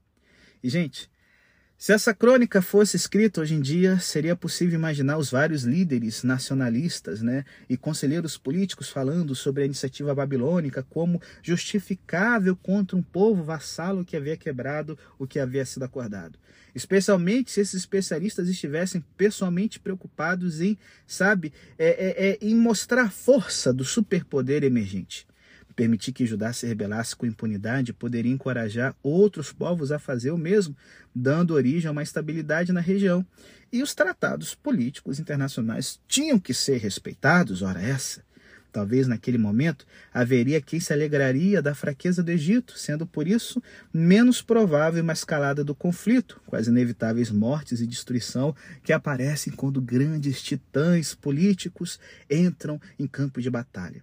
E, 0.62 0.68
gente, 0.68 1.10
se 1.82 1.92
essa 1.92 2.14
crônica 2.14 2.62
fosse 2.62 2.96
escrita 2.96 3.40
hoje 3.40 3.56
em 3.56 3.60
dia, 3.60 3.98
seria 3.98 4.36
possível 4.36 4.78
imaginar 4.78 5.18
os 5.18 5.32
vários 5.32 5.64
líderes 5.64 6.22
nacionalistas 6.22 7.22
né, 7.22 7.44
e 7.68 7.76
conselheiros 7.76 8.38
políticos 8.38 8.88
falando 8.88 9.34
sobre 9.34 9.64
a 9.64 9.66
iniciativa 9.66 10.14
babilônica 10.14 10.86
como 10.88 11.20
justificável 11.42 12.54
contra 12.54 12.96
um 12.96 13.02
povo 13.02 13.42
vassalo 13.42 14.04
que 14.04 14.16
havia 14.16 14.36
quebrado 14.36 14.96
o 15.18 15.26
que 15.26 15.40
havia 15.40 15.66
sido 15.66 15.82
acordado. 15.82 16.38
Especialmente 16.72 17.50
se 17.50 17.60
esses 17.60 17.74
especialistas 17.74 18.48
estivessem 18.48 19.04
pessoalmente 19.16 19.80
preocupados 19.80 20.60
em, 20.60 20.78
sabe, 21.04 21.52
é, 21.76 21.88
é, 21.88 22.28
é, 22.28 22.38
em 22.40 22.54
mostrar 22.54 23.10
força 23.10 23.72
do 23.72 23.84
superpoder 23.84 24.62
emergente. 24.62 25.26
Permitir 25.74 26.12
que 26.12 26.26
Judá 26.26 26.52
se 26.52 26.66
rebelasse 26.66 27.16
com 27.16 27.26
impunidade 27.26 27.92
poderia 27.92 28.32
encorajar 28.32 28.94
outros 29.02 29.52
povos 29.52 29.90
a 29.90 29.98
fazer 29.98 30.30
o 30.30 30.38
mesmo, 30.38 30.76
dando 31.14 31.54
origem 31.54 31.88
a 31.88 31.92
uma 31.92 32.02
estabilidade 32.02 32.72
na 32.72 32.80
região. 32.80 33.24
E 33.72 33.82
os 33.82 33.94
tratados 33.94 34.54
políticos 34.54 35.18
internacionais 35.18 35.98
tinham 36.06 36.38
que 36.38 36.52
ser 36.52 36.78
respeitados, 36.78 37.62
ora 37.62 37.80
essa. 37.80 38.22
Talvez 38.70 39.06
naquele 39.06 39.36
momento 39.36 39.86
haveria 40.12 40.60
quem 40.60 40.80
se 40.80 40.92
alegraria 40.92 41.60
da 41.60 41.74
fraqueza 41.74 42.22
do 42.22 42.30
Egito, 42.30 42.78
sendo 42.78 43.06
por 43.06 43.28
isso 43.28 43.62
menos 43.92 44.40
provável 44.40 45.02
uma 45.02 45.12
escalada 45.12 45.62
do 45.62 45.74
conflito, 45.74 46.40
com 46.46 46.56
as 46.56 46.68
inevitáveis 46.68 47.30
mortes 47.30 47.80
e 47.80 47.86
destruição 47.86 48.56
que 48.82 48.92
aparecem 48.92 49.52
quando 49.52 49.80
grandes 49.80 50.42
titãs 50.42 51.14
políticos 51.14 52.00
entram 52.30 52.80
em 52.98 53.06
campo 53.06 53.42
de 53.42 53.50
batalha. 53.50 54.02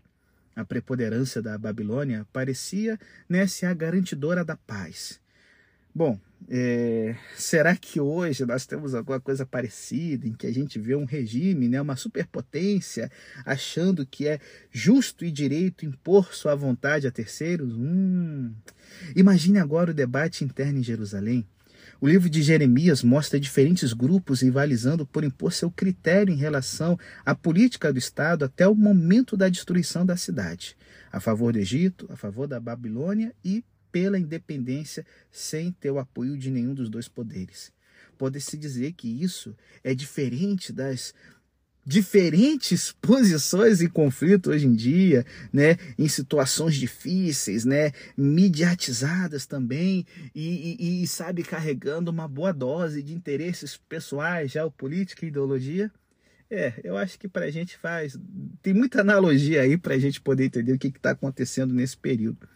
A 0.60 0.66
preponderância 0.66 1.42
da 1.42 1.58
Babilônia 1.58 2.28
parecia 2.34 3.00
né, 3.30 3.48
ser 3.48 3.68
a 3.68 3.74
garantidora 3.74 4.44
da 4.44 4.58
paz. 4.58 5.22
Bom, 5.96 6.20
é, 6.50 7.16
será 7.38 7.78
que 7.78 7.98
hoje 7.98 8.46
nós 8.46 8.66
temos 8.66 8.94
alguma 8.94 9.22
coisa 9.22 9.46
parecida 9.46 10.28
em 10.28 10.34
que 10.34 10.46
a 10.46 10.54
gente 10.54 10.78
vê 10.78 10.96
um 10.96 11.06
regime, 11.06 11.70
né, 11.70 11.82
uma 11.82 11.96
superpotência, 11.96 13.10
achando 13.46 14.06
que 14.06 14.28
é 14.28 14.40
justo 14.70 15.24
e 15.24 15.32
direito 15.32 15.86
impor 15.86 16.34
sua 16.34 16.56
vontade 16.56 17.08
a 17.08 17.12
terceiros? 17.12 17.74
Hum. 17.74 18.52
Imagine 19.16 19.60
agora 19.60 19.92
o 19.92 19.94
debate 19.94 20.44
interno 20.44 20.80
em 20.80 20.84
Jerusalém. 20.84 21.48
O 22.02 22.08
livro 22.08 22.30
de 22.30 22.42
Jeremias 22.42 23.04
mostra 23.04 23.38
diferentes 23.38 23.92
grupos 23.92 24.40
rivalizando 24.40 25.06
por 25.06 25.26
impor 25.26 25.52
seu 25.52 25.70
critério 25.70 26.34
em 26.34 26.38
relação 26.38 26.98
à 27.26 27.36
política 27.36 27.92
do 27.92 28.00
Estado 28.00 28.46
até 28.46 28.66
o 28.66 28.74
momento 28.74 29.36
da 29.36 29.50
destruição 29.50 30.06
da 30.06 30.16
cidade, 30.16 30.78
a 31.12 31.20
favor 31.20 31.52
do 31.52 31.60
Egito, 31.60 32.08
a 32.10 32.16
favor 32.16 32.48
da 32.48 32.58
Babilônia 32.58 33.36
e 33.44 33.66
pela 33.92 34.18
independência 34.18 35.06
sem 35.30 35.74
ter 35.74 35.92
o 35.92 36.00
apoio 36.00 36.38
de 36.38 36.50
nenhum 36.50 36.74
dos 36.74 36.90
dois 36.90 37.10
poderes. 37.10 37.70
Pode-se 38.18 38.58
dizer 38.58 38.94
que 38.94 39.22
isso 39.22 39.54
é 39.84 39.94
diferente 39.94 40.72
das 40.72 41.14
diferentes 41.90 42.92
posições 43.02 43.82
em 43.82 43.90
conflito 43.90 44.52
hoje 44.52 44.68
em 44.68 44.74
dia, 44.76 45.26
né, 45.52 45.76
em 45.98 46.08
situações 46.08 46.76
difíceis, 46.76 47.66
né, 47.66 47.92
mediatizadas 48.16 49.48
também 49.48 50.06
e, 50.36 50.78
e, 50.80 51.04
e 51.04 51.08
sabe 51.08 51.42
carregando 51.42 52.12
uma 52.12 52.28
boa 52.28 52.54
dose 52.54 53.02
de 53.02 53.16
interesses 53.16 53.76
pessoais, 53.76 54.52
geopolítica 54.52 55.26
e 55.26 55.30
ideologia. 55.30 55.92
É, 56.52 56.74
eu 56.84 56.96
acho 56.96 57.18
que 57.18 57.28
para 57.28 57.46
a 57.46 57.52
gente 57.52 57.78
faz 57.78 58.18
tem 58.62 58.74
muita 58.74 59.02
analogia 59.02 59.62
aí 59.62 59.78
para 59.78 59.94
a 59.96 60.00
gente 60.00 60.20
poder 60.20 60.46
entender 60.46 60.74
o 60.74 60.80
que 60.80 60.88
está 60.88 61.12
acontecendo 61.12 61.74
nesse 61.74 61.98
período. 61.98 62.48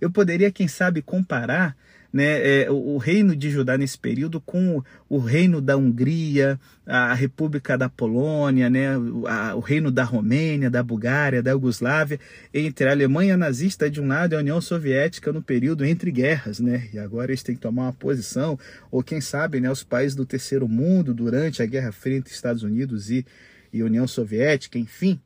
Eu 0.00 0.10
poderia, 0.10 0.50
quem 0.52 0.68
sabe, 0.68 1.00
comparar 1.00 1.76
né, 2.12 2.62
é, 2.62 2.70
o, 2.70 2.94
o, 2.94 2.98
reino 2.98 3.34
de 3.34 3.50
Judá 3.50 3.76
nesse 3.76 3.98
período 3.98 4.40
com 4.40 4.78
o, 4.78 4.84
o, 5.08 5.18
reino 5.18 5.60
da 5.60 5.76
Hungria, 5.76 6.58
a 6.86 7.14
República 7.14 7.76
da 7.76 7.88
Polônia, 7.88 8.70
né, 8.70 8.96
o, 8.96 9.26
a, 9.26 9.54
o 9.54 9.60
reino 9.60 9.90
da 9.90 10.04
Romênia, 10.04 10.70
da 10.70 10.82
Bulgária, 10.82 11.42
da 11.42 11.50
Iugoslávia, 11.50 12.18
entre 12.52 12.88
a 12.88 12.92
Alemanha 12.92 13.36
nazista 13.36 13.90
de 13.90 14.00
um 14.00 14.06
lado 14.06 14.32
e 14.32 14.36
a 14.36 14.40
União 14.40 14.60
Soviética 14.60 15.32
no 15.32 15.42
período 15.42 15.84
entre 15.84 16.10
guerras, 16.10 16.60
né, 16.60 16.88
e 16.92 16.98
agora 16.98 17.30
eles 17.30 17.42
têm 17.42 17.54
que 17.54 17.60
tomar 17.60 17.84
uma 17.84 17.92
posição, 17.92 18.58
ou 18.90 19.02
quem 19.02 19.20
sabe, 19.20 19.60
né, 19.60 19.70
os 19.70 19.82
países 19.82 20.14
do 20.14 20.24
terceiro 20.24 20.68
mundo 20.68 21.12
durante 21.12 21.62
a 21.62 21.66
Guerra 21.66 21.92
Fria 21.92 22.16
entre 22.16 22.32
Estados 22.32 22.62
Unidos 22.62 23.10
e, 23.10 23.26
e 23.72 23.82
União 23.82 24.06
Soviética, 24.06 24.78
enfim. 24.78 25.20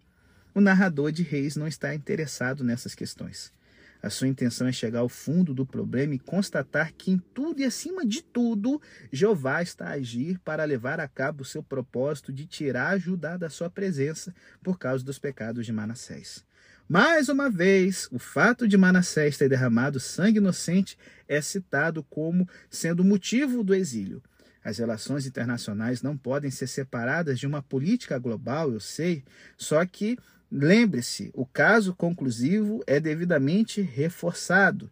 O 0.55 0.61
narrador 0.61 1.13
de 1.13 1.23
Reis 1.23 1.55
não 1.55 1.69
está 1.69 1.95
interessado 1.95 2.65
nessas 2.65 2.95
questões. 2.95 3.53
A 4.03 4.09
sua 4.09 4.29
intenção 4.29 4.67
é 4.67 4.73
chegar 4.73 5.01
ao 5.01 5.09
fundo 5.09 5.53
do 5.53 5.67
problema 5.67 6.15
e 6.15 6.19
constatar 6.19 6.93
que 6.93 7.11
em 7.11 7.19
tudo 7.19 7.61
e 7.61 7.65
acima 7.65 8.05
de 8.05 8.23
tudo, 8.23 8.81
Jeová 9.13 9.63
está 9.63 9.89
a 9.89 9.93
agir 9.93 10.39
para 10.39 10.65
levar 10.65 10.99
a 11.01 11.09
cabo 11.09 11.43
o 11.43 11.47
seu 11.47 11.63
propósito 11.63 12.33
de 12.33 12.47
tirar 12.47 12.99
Judá 12.99 13.37
da 13.37 13.51
sua 13.51 13.69
presença 13.69 14.35
por 14.63 14.79
causa 14.79 15.05
dos 15.05 15.19
pecados 15.19 15.67
de 15.67 15.73
Manassés. 15.73 16.45
Mais 16.89 17.29
uma 17.29 17.49
vez, 17.49 18.09
o 18.11 18.19
fato 18.19 18.67
de 18.67 18.77
Manassés 18.77 19.37
ter 19.37 19.49
derramado 19.49 20.01
sangue 20.01 20.39
inocente 20.39 20.99
é 21.29 21.41
citado 21.41 22.03
como 22.03 22.49
sendo 22.69 23.01
o 23.01 23.05
motivo 23.05 23.63
do 23.63 23.75
exílio. 23.75 24.23
As 24.65 24.79
relações 24.79 25.25
internacionais 25.25 26.03
não 26.03 26.17
podem 26.17 26.51
ser 26.51 26.67
separadas 26.67 27.39
de 27.39 27.47
uma 27.47 27.63
política 27.63 28.19
global, 28.19 28.73
eu 28.73 28.81
sei, 28.81 29.25
só 29.57 29.85
que 29.87 30.19
Lembre-se, 30.51 31.31
o 31.33 31.47
caso 31.47 31.95
conclusivo 31.95 32.83
é 32.87 32.99
devidamente 32.99 33.81
reforçado. 33.81 34.91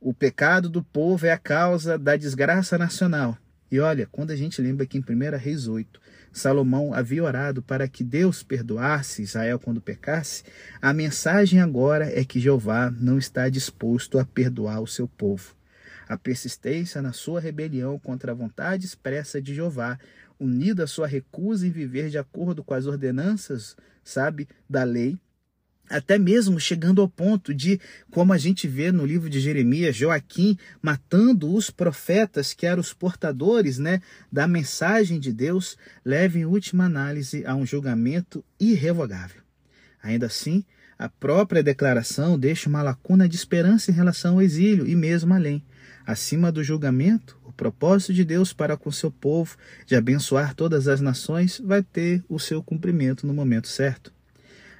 O 0.00 0.14
pecado 0.14 0.68
do 0.68 0.84
povo 0.84 1.26
é 1.26 1.32
a 1.32 1.38
causa 1.38 1.98
da 1.98 2.16
desgraça 2.16 2.78
nacional. 2.78 3.36
E 3.72 3.80
olha, 3.80 4.06
quando 4.12 4.30
a 4.30 4.36
gente 4.36 4.62
lembra 4.62 4.86
que 4.86 4.96
em 4.96 5.00
1 5.00 5.36
Reis 5.36 5.66
8, 5.66 6.00
Salomão 6.32 6.94
havia 6.94 7.24
orado 7.24 7.60
para 7.60 7.88
que 7.88 8.04
Deus 8.04 8.42
perdoasse 8.42 9.22
Israel 9.22 9.58
quando 9.58 9.80
pecasse, 9.80 10.44
a 10.80 10.92
mensagem 10.92 11.60
agora 11.60 12.08
é 12.16 12.24
que 12.24 12.38
Jeová 12.38 12.88
não 12.90 13.18
está 13.18 13.48
disposto 13.48 14.18
a 14.18 14.24
perdoar 14.24 14.80
o 14.80 14.86
seu 14.86 15.08
povo. 15.08 15.56
A 16.08 16.16
persistência 16.18 17.00
na 17.00 17.12
sua 17.12 17.40
rebelião 17.40 17.98
contra 17.98 18.32
a 18.32 18.34
vontade 18.34 18.84
expressa 18.84 19.40
de 19.40 19.54
Jeová, 19.54 19.98
unida 20.38 20.84
à 20.84 20.86
sua 20.86 21.06
recusa 21.06 21.66
em 21.66 21.70
viver 21.70 22.10
de 22.10 22.18
acordo 22.18 22.62
com 22.62 22.74
as 22.74 22.86
ordenanças 22.86 23.76
sabe, 24.04 24.46
da 24.68 24.84
lei, 24.84 25.18
até 25.88 26.18
mesmo 26.18 26.58
chegando 26.58 27.00
ao 27.00 27.08
ponto 27.08 27.52
de, 27.52 27.80
como 28.10 28.32
a 28.32 28.38
gente 28.38 28.66
vê 28.66 28.90
no 28.90 29.04
livro 29.04 29.28
de 29.28 29.40
Jeremias, 29.40 29.96
Joaquim 29.96 30.56
matando 30.80 31.52
os 31.52 31.70
profetas 31.70 32.54
que 32.54 32.66
eram 32.66 32.80
os 32.80 32.92
portadores 32.92 33.78
né, 33.78 34.00
da 34.32 34.46
mensagem 34.46 35.18
de 35.18 35.32
Deus, 35.32 35.76
leva 36.04 36.38
em 36.38 36.44
última 36.44 36.84
análise 36.84 37.44
a 37.44 37.54
um 37.54 37.66
julgamento 37.66 38.44
irrevogável. 38.58 39.42
Ainda 40.02 40.26
assim, 40.26 40.64
a 40.98 41.08
própria 41.08 41.62
declaração 41.62 42.38
deixa 42.38 42.68
uma 42.68 42.82
lacuna 42.82 43.28
de 43.28 43.36
esperança 43.36 43.90
em 43.90 43.94
relação 43.94 44.34
ao 44.34 44.42
exílio 44.42 44.86
e 44.86 44.94
mesmo 44.94 45.34
além. 45.34 45.62
Acima 46.06 46.52
do 46.52 46.62
julgamento, 46.62 47.38
o 47.44 47.52
propósito 47.52 48.12
de 48.12 48.24
Deus 48.26 48.52
para 48.52 48.76
com 48.76 48.92
seu 48.92 49.10
povo 49.10 49.56
de 49.86 49.96
abençoar 49.96 50.54
todas 50.54 50.86
as 50.86 51.00
nações 51.00 51.58
vai 51.64 51.82
ter 51.82 52.22
o 52.28 52.38
seu 52.38 52.62
cumprimento 52.62 53.26
no 53.26 53.32
momento 53.32 53.68
certo. 53.68 54.12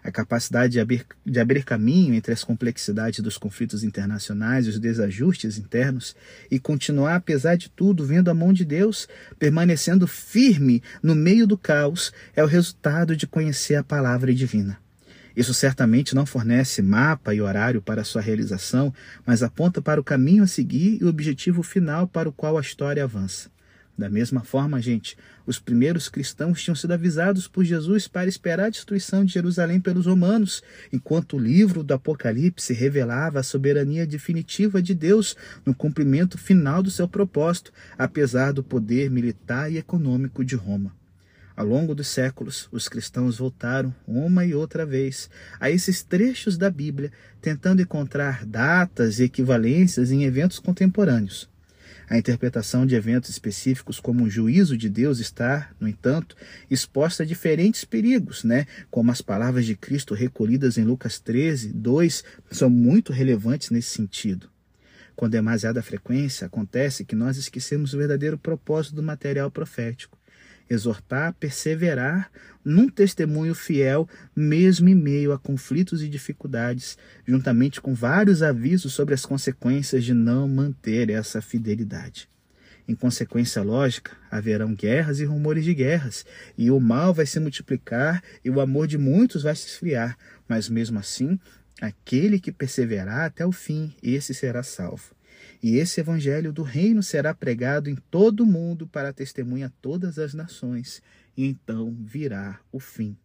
a 0.02 0.12
capacidade 0.12 0.74
de 0.74 0.80
abrir, 0.80 1.06
de 1.24 1.40
abrir 1.40 1.64
caminho 1.64 2.12
entre 2.12 2.30
as 2.30 2.44
complexidades 2.44 3.20
dos 3.20 3.38
conflitos 3.38 3.82
internacionais 3.82 4.66
e 4.66 4.68
os 4.68 4.78
desajustes 4.78 5.56
internos 5.56 6.14
e 6.50 6.60
continuar, 6.60 7.16
apesar 7.16 7.56
de 7.56 7.70
tudo, 7.70 8.04
vendo 8.04 8.28
a 8.28 8.34
mão 8.34 8.52
de 8.52 8.66
Deus, 8.66 9.08
permanecendo 9.38 10.06
firme 10.06 10.82
no 11.02 11.14
meio 11.14 11.46
do 11.46 11.56
caos, 11.56 12.12
é 12.36 12.44
o 12.44 12.46
resultado 12.46 13.16
de 13.16 13.26
conhecer 13.26 13.76
a 13.76 13.82
palavra 13.82 14.34
divina. 14.34 14.83
Isso 15.36 15.52
certamente 15.52 16.14
não 16.14 16.24
fornece 16.24 16.80
mapa 16.82 17.34
e 17.34 17.40
horário 17.40 17.82
para 17.82 18.04
sua 18.04 18.22
realização, 18.22 18.92
mas 19.26 19.42
aponta 19.42 19.82
para 19.82 20.00
o 20.00 20.04
caminho 20.04 20.44
a 20.44 20.46
seguir 20.46 20.98
e 21.00 21.04
o 21.04 21.08
objetivo 21.08 21.62
final 21.62 22.06
para 22.06 22.28
o 22.28 22.32
qual 22.32 22.56
a 22.56 22.60
história 22.60 23.02
avança. 23.02 23.52
Da 23.96 24.10
mesma 24.10 24.42
forma, 24.42 24.82
gente, 24.82 25.16
os 25.46 25.60
primeiros 25.60 26.08
cristãos 26.08 26.60
tinham 26.60 26.74
sido 26.74 26.92
avisados 26.92 27.46
por 27.46 27.64
Jesus 27.64 28.08
para 28.08 28.28
esperar 28.28 28.66
a 28.66 28.70
destruição 28.70 29.24
de 29.24 29.32
Jerusalém 29.32 29.80
pelos 29.80 30.06
romanos, 30.06 30.64
enquanto 30.92 31.36
o 31.36 31.40
livro 31.40 31.84
do 31.84 31.94
Apocalipse 31.94 32.72
revelava 32.72 33.38
a 33.38 33.44
soberania 33.44 34.04
definitiva 34.04 34.82
de 34.82 34.94
Deus 34.94 35.36
no 35.64 35.72
cumprimento 35.72 36.36
final 36.36 36.82
do 36.82 36.90
seu 36.90 37.06
propósito, 37.06 37.72
apesar 37.96 38.52
do 38.52 38.64
poder 38.64 39.08
militar 39.10 39.70
e 39.70 39.78
econômico 39.78 40.44
de 40.44 40.56
Roma. 40.56 40.92
Ao 41.56 41.64
longo 41.64 41.94
dos 41.94 42.08
séculos, 42.08 42.68
os 42.72 42.88
cristãos 42.88 43.38
voltaram 43.38 43.94
uma 44.08 44.44
e 44.44 44.52
outra 44.52 44.84
vez 44.84 45.30
a 45.60 45.70
esses 45.70 46.02
trechos 46.02 46.58
da 46.58 46.68
Bíblia, 46.68 47.12
tentando 47.40 47.80
encontrar 47.80 48.44
datas 48.44 49.20
e 49.20 49.24
equivalências 49.24 50.10
em 50.10 50.24
eventos 50.24 50.58
contemporâneos. 50.58 51.48
A 52.10 52.18
interpretação 52.18 52.84
de 52.84 52.96
eventos 52.96 53.30
específicos 53.30 54.00
como 54.00 54.24
um 54.24 54.28
juízo 54.28 54.76
de 54.76 54.88
Deus 54.88 55.20
está, 55.20 55.70
no 55.78 55.86
entanto, 55.86 56.36
exposta 56.68 57.22
a 57.22 57.26
diferentes 57.26 57.84
perigos, 57.84 58.42
né? 58.42 58.66
Como 58.90 59.12
as 59.12 59.22
palavras 59.22 59.64
de 59.64 59.76
Cristo 59.76 60.12
recolhidas 60.12 60.76
em 60.76 60.82
Lucas 60.82 61.20
13, 61.20 61.72
2, 61.72 62.24
são 62.50 62.68
muito 62.68 63.12
relevantes 63.12 63.70
nesse 63.70 63.90
sentido. 63.90 64.50
Com 65.14 65.28
demasiada 65.28 65.80
frequência, 65.82 66.48
acontece 66.48 67.04
que 67.04 67.14
nós 67.14 67.36
esquecemos 67.36 67.94
o 67.94 67.98
verdadeiro 67.98 68.36
propósito 68.36 68.96
do 68.96 69.02
material 69.02 69.52
profético 69.52 70.18
exortar, 70.68 71.34
perseverar 71.34 72.30
num 72.64 72.88
testemunho 72.88 73.54
fiel, 73.54 74.08
mesmo 74.34 74.88
em 74.88 74.94
meio 74.94 75.32
a 75.32 75.38
conflitos 75.38 76.02
e 76.02 76.08
dificuldades, 76.08 76.96
juntamente 77.26 77.80
com 77.80 77.94
vários 77.94 78.42
avisos 78.42 78.92
sobre 78.92 79.14
as 79.14 79.26
consequências 79.26 80.04
de 80.04 80.14
não 80.14 80.48
manter 80.48 81.10
essa 81.10 81.42
fidelidade. 81.42 82.28
Em 82.86 82.94
consequência 82.94 83.62
lógica, 83.62 84.12
haverão 84.30 84.74
guerras 84.74 85.18
e 85.18 85.24
rumores 85.24 85.64
de 85.64 85.74
guerras, 85.74 86.24
e 86.56 86.70
o 86.70 86.78
mal 86.78 87.14
vai 87.14 87.24
se 87.24 87.40
multiplicar 87.40 88.22
e 88.44 88.50
o 88.50 88.60
amor 88.60 88.86
de 88.86 88.98
muitos 88.98 89.42
vai 89.42 89.56
se 89.56 89.66
esfriar, 89.68 90.18
mas 90.46 90.68
mesmo 90.68 90.98
assim, 90.98 91.38
aquele 91.80 92.38
que 92.38 92.52
perseverar 92.52 93.24
até 93.24 93.44
o 93.46 93.52
fim, 93.52 93.94
esse 94.02 94.34
será 94.34 94.62
salvo. 94.62 95.13
E 95.64 95.78
esse 95.78 95.98
evangelho 95.98 96.52
do 96.52 96.62
reino 96.62 97.02
será 97.02 97.32
pregado 97.32 97.88
em 97.88 97.96
todo 97.96 98.40
o 98.40 98.46
mundo 98.46 98.86
para 98.86 99.14
testemunha 99.14 99.72
todas 99.80 100.18
as 100.18 100.34
nações, 100.34 101.00
e 101.34 101.46
então 101.46 101.96
virá 102.02 102.60
o 102.70 102.78
fim. 102.78 103.16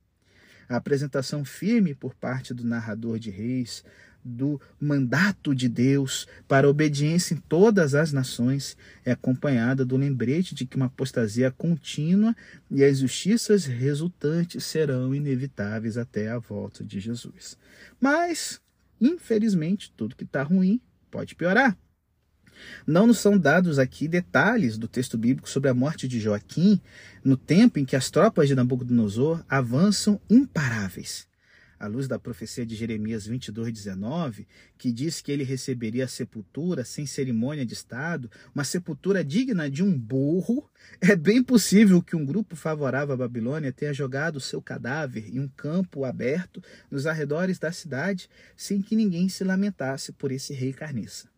A 0.69 0.77
apresentação 0.77 1.43
firme 1.43 1.93
por 1.93 2.15
parte 2.15 2.53
do 2.53 2.63
narrador 2.63 3.19
de 3.19 3.29
reis 3.29 3.83
do 4.23 4.57
mandato 4.79 5.53
de 5.53 5.67
Deus 5.67 6.29
para 6.47 6.65
a 6.65 6.69
obediência 6.69 7.33
em 7.33 7.37
todas 7.37 7.93
as 7.93 8.13
nações 8.13 8.77
é 9.03 9.11
acompanhada 9.11 9.83
do 9.83 9.97
lembrete 9.97 10.55
de 10.55 10.65
que 10.65 10.77
uma 10.77 10.85
apostasia 10.85 11.51
contínua 11.51 12.33
e 12.71 12.85
as 12.85 12.99
justiças 12.99 13.65
resultantes 13.65 14.63
serão 14.63 15.13
inevitáveis 15.13 15.97
até 15.97 16.29
a 16.29 16.39
volta 16.39 16.85
de 16.85 17.01
Jesus. 17.01 17.57
Mas, 17.99 18.61
infelizmente, 19.01 19.91
tudo 19.97 20.15
que 20.15 20.23
está 20.23 20.41
ruim 20.41 20.79
pode 21.11 21.35
piorar. 21.35 21.77
Não 22.85 23.07
nos 23.07 23.19
são 23.19 23.37
dados 23.37 23.79
aqui 23.79 24.07
detalhes 24.07 24.77
do 24.77 24.87
texto 24.87 25.17
bíblico 25.17 25.49
sobre 25.49 25.69
a 25.69 25.73
morte 25.73 26.07
de 26.07 26.19
Joaquim 26.19 26.81
no 27.23 27.37
tempo 27.37 27.79
em 27.79 27.85
que 27.85 27.95
as 27.95 28.09
tropas 28.09 28.47
de 28.47 28.55
Nabucodonosor 28.55 29.43
avançam 29.49 30.19
imparáveis. 30.29 31.29
À 31.79 31.87
luz 31.87 32.09
da 32.09 32.19
profecia 32.19 32.65
de 32.65 32.75
Jeremias 32.75 33.25
22, 33.25 33.71
19, 33.71 34.45
que 34.77 34.91
diz 34.91 35.21
que 35.21 35.31
ele 35.31 35.45
receberia 35.45 36.03
a 36.03 36.09
sepultura 36.09 36.83
sem 36.83 37.05
cerimônia 37.05 37.65
de 37.65 37.73
Estado, 37.73 38.29
uma 38.53 38.65
sepultura 38.65 39.23
digna 39.23 39.69
de 39.69 39.81
um 39.81 39.97
burro, 39.97 40.69
é 40.99 41.15
bem 41.15 41.41
possível 41.41 42.01
que 42.01 42.17
um 42.17 42.25
grupo 42.25 42.53
favorável 42.53 43.13
à 43.13 43.17
Babilônia 43.17 43.71
tenha 43.71 43.93
jogado 43.93 44.41
seu 44.41 44.61
cadáver 44.61 45.33
em 45.33 45.39
um 45.39 45.47
campo 45.47 46.03
aberto 46.03 46.61
nos 46.91 47.07
arredores 47.07 47.57
da 47.57 47.71
cidade, 47.71 48.29
sem 48.57 48.81
que 48.81 48.93
ninguém 48.93 49.29
se 49.29 49.45
lamentasse 49.45 50.11
por 50.11 50.33
esse 50.33 50.53
rei 50.53 50.73
carniça. 50.73 51.29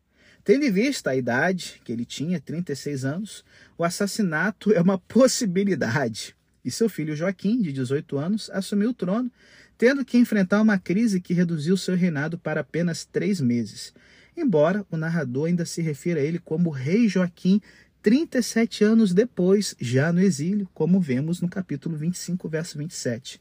Tendo 0.44 0.66
em 0.66 0.72
vista 0.72 1.12
a 1.12 1.16
idade 1.16 1.82
que 1.84 1.92
ele 1.92 2.06
tinha, 2.06 2.40
36 2.40 3.06
anos, 3.06 3.46
o 3.78 3.84
assassinato 3.84 4.72
é 4.74 4.82
uma 4.82 4.98
possibilidade. 4.98 6.36
E 6.66 6.72
seu 6.72 6.90
filho 6.90 7.16
Joaquim, 7.16 7.62
de 7.62 7.72
18 7.72 8.18
anos, 8.18 8.50
assumiu 8.52 8.90
o 8.90 8.94
trono, 8.94 9.32
tendo 9.78 10.06
que 10.06 10.18
enfrentar 10.18 10.62
uma 10.62 10.78
crise 10.78 11.22
que 11.22 11.34
reduziu 11.34 11.78
seu 11.78 11.96
reinado 11.96 12.38
para 12.38 12.62
apenas 12.62 13.06
três 13.06 13.40
meses. 13.40 13.94
Embora 14.36 14.86
o 14.90 14.98
narrador 14.98 15.48
ainda 15.48 15.66
se 15.66 15.82
refira 15.82 16.20
a 16.20 16.24
ele 16.24 16.40
como 16.40 16.70
Rei 16.70 17.08
Joaquim 17.08 17.62
37 18.02 18.84
anos 18.84 19.14
depois, 19.14 19.76
já 19.80 20.12
no 20.12 20.20
exílio, 20.20 20.68
como 20.74 21.00
vemos 21.00 21.40
no 21.40 21.48
capítulo 21.48 21.96
25, 21.96 22.50
verso 22.50 22.78
27. 22.80 23.40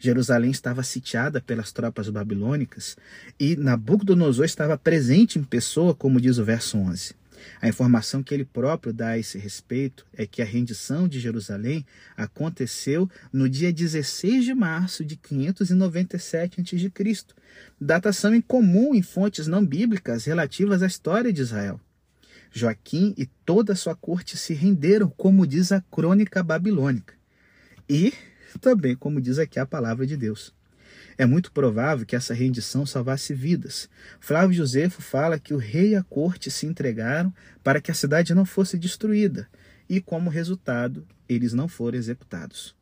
Jerusalém 0.00 0.50
estava 0.50 0.82
sitiada 0.82 1.42
pelas 1.42 1.70
tropas 1.72 2.08
babilônicas 2.08 2.96
e 3.38 3.54
Nabucodonosor 3.54 4.46
estava 4.46 4.76
presente 4.78 5.38
em 5.38 5.44
pessoa, 5.44 5.94
como 5.94 6.20
diz 6.20 6.38
o 6.38 6.44
verso 6.44 6.78
11. 6.78 7.14
A 7.60 7.68
informação 7.68 8.22
que 8.22 8.32
ele 8.32 8.44
próprio 8.44 8.92
dá 8.92 9.08
a 9.08 9.18
esse 9.18 9.38
respeito 9.38 10.06
é 10.14 10.26
que 10.26 10.40
a 10.40 10.44
rendição 10.44 11.06
de 11.06 11.20
Jerusalém 11.20 11.84
aconteceu 12.16 13.08
no 13.30 13.48
dia 13.48 13.72
16 13.72 14.44
de 14.44 14.54
março 14.54 15.04
de 15.04 15.16
597 15.16 16.60
a.C., 16.60 17.24
datação 17.78 18.34
incomum 18.34 18.94
em 18.94 19.02
fontes 19.02 19.46
não 19.46 19.64
bíblicas 19.64 20.24
relativas 20.24 20.82
à 20.82 20.86
história 20.86 21.32
de 21.32 21.42
Israel. 21.42 21.78
Joaquim 22.50 23.14
e 23.16 23.26
toda 23.26 23.74
a 23.74 23.76
sua 23.76 23.94
corte 23.94 24.36
se 24.36 24.54
renderam, 24.54 25.12
como 25.16 25.46
diz 25.46 25.72
a 25.72 25.80
crônica 25.90 26.42
babilônica. 26.42 27.14
E 27.88 28.12
também, 28.58 28.96
como 28.96 29.20
diz 29.20 29.38
aqui 29.38 29.58
a 29.58 29.66
palavra 29.66 30.06
de 30.06 30.16
Deus. 30.16 30.54
É 31.16 31.26
muito 31.26 31.52
provável 31.52 32.06
que 32.06 32.16
essa 32.16 32.34
rendição 32.34 32.84
salvasse 32.84 33.34
vidas. 33.34 33.88
Flávio 34.18 34.56
Josefo 34.56 35.02
fala 35.02 35.38
que 35.38 35.54
o 35.54 35.58
rei 35.58 35.90
e 35.90 35.96
a 35.96 36.02
corte 36.02 36.50
se 36.50 36.66
entregaram 36.66 37.32
para 37.62 37.80
que 37.80 37.90
a 37.90 37.94
cidade 37.94 38.34
não 38.34 38.44
fosse 38.44 38.78
destruída, 38.78 39.48
e 39.88 40.00
como 40.00 40.30
resultado, 40.30 41.06
eles 41.28 41.52
não 41.52 41.68
foram 41.68 41.98
executados. 41.98 42.74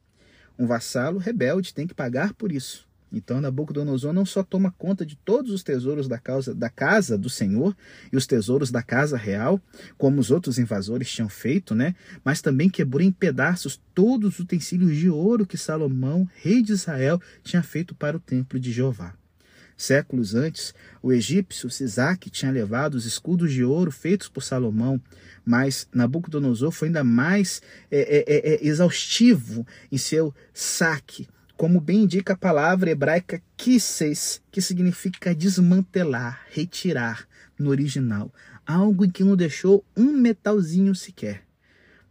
Um 0.58 0.66
vassalo 0.66 1.18
rebelde 1.18 1.74
tem 1.74 1.86
que 1.86 1.94
pagar 1.94 2.32
por 2.32 2.50
isso. 2.50 2.87
Então 3.12 3.40
Nabucodonosor 3.40 4.12
não 4.12 4.26
só 4.26 4.42
toma 4.42 4.70
conta 4.76 5.04
de 5.04 5.16
todos 5.16 5.50
os 5.50 5.62
tesouros 5.62 6.06
da, 6.06 6.18
causa, 6.18 6.54
da 6.54 6.68
casa 6.68 7.16
do 7.16 7.30
Senhor 7.30 7.74
e 8.12 8.16
os 8.16 8.26
tesouros 8.26 8.70
da 8.70 8.82
casa 8.82 9.16
real, 9.16 9.60
como 9.96 10.20
os 10.20 10.30
outros 10.30 10.58
invasores 10.58 11.10
tinham 11.10 11.28
feito, 11.28 11.74
né? 11.74 11.94
mas 12.22 12.42
também 12.42 12.68
quebrou 12.68 13.02
em 13.02 13.12
pedaços 13.12 13.80
todos 13.94 14.34
os 14.34 14.40
utensílios 14.40 14.94
de 14.96 15.08
ouro 15.08 15.46
que 15.46 15.56
Salomão, 15.56 16.28
rei 16.36 16.62
de 16.62 16.72
Israel, 16.72 17.20
tinha 17.42 17.62
feito 17.62 17.94
para 17.94 18.16
o 18.16 18.20
templo 18.20 18.60
de 18.60 18.70
Jeová. 18.70 19.14
Séculos 19.76 20.34
antes, 20.34 20.74
o 21.00 21.12
egípcio 21.12 21.70
Sisaque 21.70 22.28
tinha 22.28 22.50
levado 22.50 22.96
os 22.96 23.06
escudos 23.06 23.52
de 23.52 23.62
ouro 23.62 23.92
feitos 23.92 24.28
por 24.28 24.42
Salomão, 24.42 25.00
mas 25.44 25.88
Nabucodonosor 25.94 26.72
foi 26.72 26.88
ainda 26.88 27.04
mais 27.04 27.62
é, 27.88 28.00
é, 28.18 28.54
é, 28.54 28.66
exaustivo 28.66 29.64
em 29.90 29.96
seu 29.96 30.34
saque 30.52 31.28
como 31.58 31.80
bem 31.80 32.04
indica 32.04 32.34
a 32.34 32.36
palavra 32.36 32.88
hebraica 32.88 33.42
kisses, 33.56 34.40
que 34.48 34.62
significa 34.62 35.34
desmantelar, 35.34 36.46
retirar 36.50 37.26
no 37.58 37.70
original, 37.70 38.32
algo 38.64 39.04
em 39.04 39.10
que 39.10 39.24
não 39.24 39.34
deixou 39.34 39.84
um 39.96 40.12
metalzinho 40.12 40.94
sequer. 40.94 41.42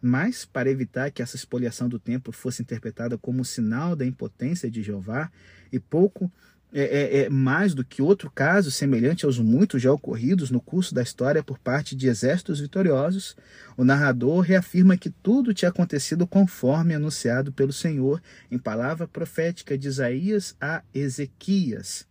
Mas, 0.02 0.44
para 0.44 0.70
evitar 0.70 1.12
que 1.12 1.22
essa 1.22 1.38
expoliação 1.38 1.88
do 1.88 1.98
templo 1.98 2.34
fosse 2.34 2.62
interpretada 2.62 3.18
como 3.18 3.46
sinal 3.46 3.96
da 3.96 4.06
impotência 4.06 4.70
de 4.70 4.84
Jeová, 4.84 5.32
e 5.72 5.80
pouco 5.80 6.30
é, 6.74 6.82
é, 6.82 7.20
é, 7.22 7.30
mais 7.30 7.74
do 7.74 7.84
que 7.84 8.02
outro 8.02 8.30
caso 8.30 8.70
semelhante 8.70 9.26
aos 9.26 9.40
muitos 9.40 9.82
já 9.82 9.92
ocorridos 9.92 10.52
no 10.52 10.60
curso 10.60 10.94
da 10.94 11.02
história 11.02 11.42
por 11.42 11.58
parte 11.58 11.96
de 11.96 12.08
exércitos 12.08 12.60
vitoriosos, 12.60 13.38
o 13.78 13.86
narrador 13.86 14.42
reafirma 14.42 14.98
que 14.98 15.10
tudo 15.10 15.54
tinha 15.54 15.70
acontecido 15.70 16.28
conforme 16.28 16.94
anunciado 16.94 17.54
pelo 17.54 17.72
Senhor 17.72 18.22
em 18.52 18.58
palavra 18.58 19.08
profética 19.08 19.78
de 19.78 19.88
Isaías 19.88 20.56
a 20.60 20.84
Ezequias, 20.94 22.06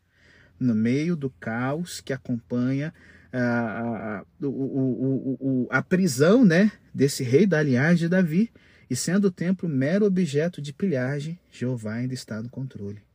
no 0.59 0.75
meio 0.75 1.16
do 1.16 1.29
caos 1.29 2.01
que 2.01 2.14
acompanha 2.14 2.95
a, 3.31 3.38
a, 3.38 4.19
a, 4.19 5.79
a 5.79 5.83
prisão 5.83 6.47
né, 6.47 6.73
desse 6.95 7.23
rei 7.23 7.47
da 7.47 7.62
linhagem 7.62 7.99
de 7.99 8.09
Davi, 8.09 8.51
e 8.88 8.97
sendo 8.97 9.27
o 9.27 9.33
templo 9.33 9.69
mero 9.69 10.07
objeto 10.07 10.62
de 10.62 10.73
pilhagem, 10.73 11.38
Jeová 11.51 11.95
ainda 11.95 12.14
está 12.14 12.40
no 12.40 12.49
controle 12.49 13.06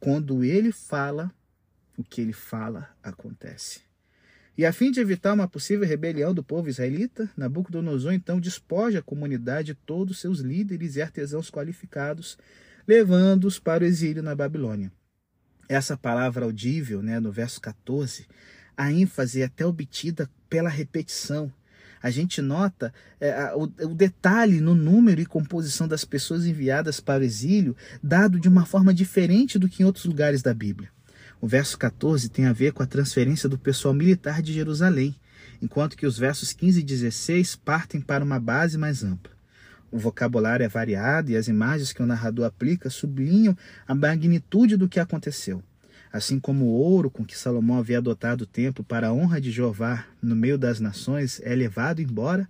quando 0.00 0.44
ele 0.44 0.72
fala, 0.72 1.32
o 1.96 2.04
que 2.04 2.20
ele 2.20 2.32
fala 2.32 2.88
acontece. 3.02 3.80
E 4.56 4.66
a 4.66 4.72
fim 4.72 4.90
de 4.90 4.98
evitar 4.98 5.34
uma 5.34 5.46
possível 5.46 5.86
rebelião 5.86 6.34
do 6.34 6.42
povo 6.42 6.68
israelita, 6.68 7.30
Nabucodonosor 7.36 8.12
então 8.12 8.40
despoja 8.40 8.98
a 8.98 9.02
comunidade 9.02 9.68
de 9.68 9.74
todos 9.74 10.16
os 10.16 10.20
seus 10.20 10.40
líderes 10.40 10.96
e 10.96 11.02
artesãos 11.02 11.48
qualificados, 11.48 12.36
levando-os 12.86 13.60
para 13.60 13.84
o 13.84 13.86
exílio 13.86 14.22
na 14.22 14.34
Babilônia. 14.34 14.90
Essa 15.68 15.96
palavra 15.96 16.44
audível, 16.44 17.02
né, 17.02 17.20
no 17.20 17.30
verso 17.30 17.60
14, 17.60 18.26
a 18.76 18.90
ênfase 18.90 19.42
é 19.42 19.44
até 19.44 19.64
obtida 19.64 20.28
pela 20.48 20.68
repetição. 20.68 21.52
A 22.02 22.10
gente 22.10 22.40
nota 22.40 22.92
é, 23.20 23.52
o, 23.54 23.62
o 23.62 23.94
detalhe 23.94 24.60
no 24.60 24.74
número 24.74 25.20
e 25.20 25.26
composição 25.26 25.88
das 25.88 26.04
pessoas 26.04 26.46
enviadas 26.46 27.00
para 27.00 27.22
o 27.22 27.24
exílio, 27.24 27.76
dado 28.02 28.38
de 28.38 28.48
uma 28.48 28.64
forma 28.64 28.94
diferente 28.94 29.58
do 29.58 29.68
que 29.68 29.82
em 29.82 29.86
outros 29.86 30.04
lugares 30.04 30.42
da 30.42 30.54
Bíblia. 30.54 30.90
O 31.40 31.46
verso 31.46 31.78
14 31.78 32.28
tem 32.28 32.46
a 32.46 32.52
ver 32.52 32.72
com 32.72 32.82
a 32.82 32.86
transferência 32.86 33.48
do 33.48 33.58
pessoal 33.58 33.94
militar 33.94 34.42
de 34.42 34.52
Jerusalém, 34.52 35.14
enquanto 35.62 35.96
que 35.96 36.06
os 36.06 36.18
versos 36.18 36.52
15 36.52 36.80
e 36.80 36.82
16 36.82 37.56
partem 37.56 38.00
para 38.00 38.24
uma 38.24 38.40
base 38.40 38.76
mais 38.76 39.04
ampla. 39.04 39.32
O 39.90 39.98
vocabulário 39.98 40.64
é 40.64 40.68
variado 40.68 41.30
e 41.30 41.36
as 41.36 41.48
imagens 41.48 41.92
que 41.92 42.02
o 42.02 42.06
narrador 42.06 42.44
aplica 42.44 42.90
sublinham 42.90 43.56
a 43.86 43.94
magnitude 43.94 44.76
do 44.76 44.88
que 44.88 45.00
aconteceu. 45.00 45.62
Assim 46.12 46.40
como 46.40 46.66
o 46.66 46.72
ouro 46.72 47.10
com 47.10 47.24
que 47.24 47.36
Salomão 47.36 47.78
havia 47.78 47.98
adotado 47.98 48.44
o 48.44 48.46
templo 48.46 48.82
para 48.82 49.08
a 49.08 49.12
honra 49.12 49.40
de 49.40 49.50
Jeová 49.50 50.06
no 50.22 50.34
meio 50.34 50.56
das 50.56 50.80
nações 50.80 51.40
é 51.44 51.54
levado 51.54 52.00
embora, 52.00 52.48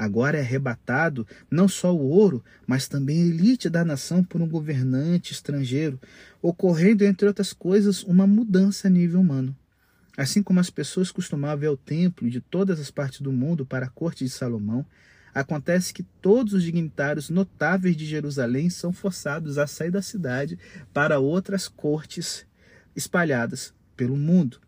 Agora 0.00 0.38
é 0.38 0.40
arrebatado 0.40 1.26
não 1.50 1.68
só 1.68 1.94
o 1.94 2.08
ouro, 2.08 2.42
mas 2.66 2.88
também 2.88 3.22
a 3.22 3.26
elite 3.26 3.68
da 3.68 3.84
nação 3.84 4.24
por 4.24 4.40
um 4.40 4.48
governante 4.48 5.30
estrangeiro, 5.30 6.00
ocorrendo, 6.40 7.04
entre 7.04 7.28
outras 7.28 7.52
coisas, 7.52 8.02
uma 8.02 8.26
mudança 8.26 8.88
a 8.88 8.90
nível 8.90 9.20
humano. 9.20 9.54
Assim 10.16 10.42
como 10.42 10.58
as 10.58 10.70
pessoas 10.70 11.12
costumavam 11.12 11.64
ir 11.64 11.66
ao 11.66 11.76
templo 11.76 12.30
de 12.30 12.40
todas 12.40 12.80
as 12.80 12.90
partes 12.90 13.20
do 13.20 13.30
mundo 13.30 13.66
para 13.66 13.84
a 13.84 13.90
corte 13.90 14.24
de 14.24 14.30
Salomão, 14.30 14.86
acontece 15.34 15.92
que 15.92 16.02
todos 16.02 16.54
os 16.54 16.62
dignitários 16.62 17.28
notáveis 17.28 17.94
de 17.94 18.06
Jerusalém 18.06 18.70
são 18.70 18.94
forçados 18.94 19.58
a 19.58 19.66
sair 19.66 19.90
da 19.90 20.00
cidade 20.00 20.58
para 20.94 21.18
outras 21.18 21.68
cortes 21.68 22.46
espalhadas 22.94 23.72
pelo 23.96 24.16
mundo. 24.16 24.58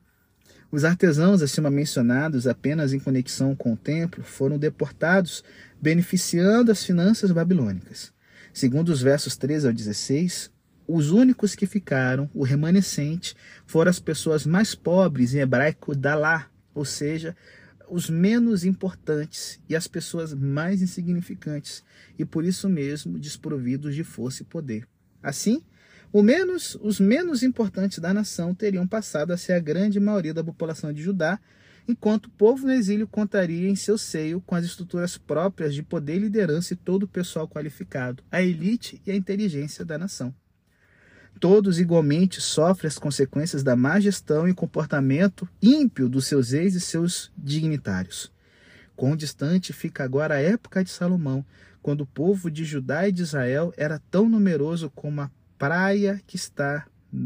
Os 0.71 0.85
artesãos 0.85 1.43
acima 1.43 1.71
mencionados, 1.71 2.47
apenas 2.47 2.93
em 2.93 2.99
conexão 2.99 3.55
com 3.55 3.75
o 3.75 3.77
templo, 3.77 4.25
foram 4.25 4.59
deportados, 4.59 5.45
beneficiando 5.81 6.73
as 6.73 6.83
finanças 6.83 7.31
babilônicas. 7.31 8.13
Segundo 8.55 8.89
os 8.89 9.03
versos 9.03 9.37
13 9.37 9.67
ao 9.67 9.73
16, 9.73 10.51
os 10.87 11.11
únicos 11.11 11.55
que 11.55 11.67
ficaram, 11.67 12.29
o 12.35 12.43
remanescente, 12.43 13.35
foram 13.67 13.91
as 13.91 14.01
pessoas 14.01 14.47
mais 14.47 14.75
pobres 14.75 15.35
em 15.35 15.41
hebraico 15.41 15.95
dalá, 15.95 16.49
ou 16.75 16.85
seja, 16.85 17.37
os 17.89 18.09
menos 18.09 18.65
importantes 18.65 19.61
e 19.69 19.77
as 19.77 19.87
pessoas 19.87 20.33
mais 20.33 20.81
insignificantes, 20.81 21.85
e 22.19 22.25
por 22.25 22.45
isso 22.45 22.69
mesmo 22.69 23.19
desprovidos 23.19 23.95
de 23.95 24.03
força 24.03 24.43
e 24.43 24.47
poder. 24.47 24.89
Assim, 25.23 25.63
o 26.13 26.23
menos, 26.23 26.77
os 26.83 27.01
menos 27.01 27.43
importantes 27.43 27.99
da 27.99 28.13
nação 28.13 28.55
teriam 28.55 28.87
passado 28.87 29.33
a 29.33 29.37
ser 29.37 29.55
a 29.55 29.59
grande 29.59 29.99
maioria 29.99 30.35
da 30.35 30.45
população 30.45 30.93
de 30.93 31.03
Judá, 31.03 31.41
enquanto 31.89 32.27
o 32.27 32.31
povo 32.31 32.67
no 32.67 32.73
exílio 32.73 33.09
contaria 33.09 33.69
em 33.69 33.75
seu 33.75 33.97
seio 33.97 34.41
com 34.43 34.55
as 34.55 34.65
estruturas 34.65 35.17
próprias 35.17 35.75
de 35.75 35.83
poder 35.83 36.17
e 36.17 36.21
liderança 36.21 36.75
e 36.75 36.77
todo 36.77 37.05
o 37.05 37.09
pessoal 37.09 37.49
qualificado, 37.49 38.23
a 38.31 38.43
elite 38.43 39.01
e 39.07 39.11
a 39.11 39.17
inteligência 39.17 39.85
da 39.85 39.97
nação. 39.97 40.35
Todos 41.41 41.81
igualmente 41.81 42.43
sofrem 42.43 42.89
as 42.89 42.99
consequências 42.99 43.63
da 43.63 43.75
má 43.75 43.99
gestão 43.99 44.47
e 44.47 44.53
comportamento 44.53 45.49
ímpio 45.63 46.11
dos 46.11 46.27
seus 46.27 46.53
ex 46.53 46.75
e 46.75 46.81
seus 46.81 47.33
dignitários. 47.37 48.31
Quão 48.95 49.17
distante 49.17 49.73
fica 49.73 50.05
agora 50.05 50.35
a 50.35 50.41
época 50.41 50.85
de 50.85 50.91
Salomão, 50.91 51.45
quando 51.81 52.03
o 52.03 52.07
povo 52.07 52.51
de 52.51 52.65
Judá 52.65 53.09
e 53.09 53.13
de 53.13 53.23
Israel 53.23 53.73
era 53.79 53.99
tão 54.11 54.29
numeroso 54.29 54.91
como 54.91 55.23
a 55.23 55.31
praia 55.63 56.21
que 56.27 56.35
está, 56.35 56.85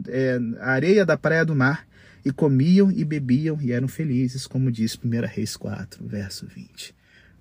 é, 0.09 0.39
a 0.61 0.73
areia 0.73 1.07
da 1.07 1.17
praia 1.17 1.43
do 1.43 1.57
mar, 1.57 1.87
e 2.23 2.31
comiam 2.31 2.91
e 2.91 3.03
bebiam 3.03 3.59
e 3.63 3.73
eram 3.73 3.89
felizes, 3.89 4.47
como 4.47 4.71
diz 4.71 4.99
1 5.03 5.27
Reis 5.27 5.57
4, 5.57 6.07
verso 6.07 6.47
20. 6.47 6.95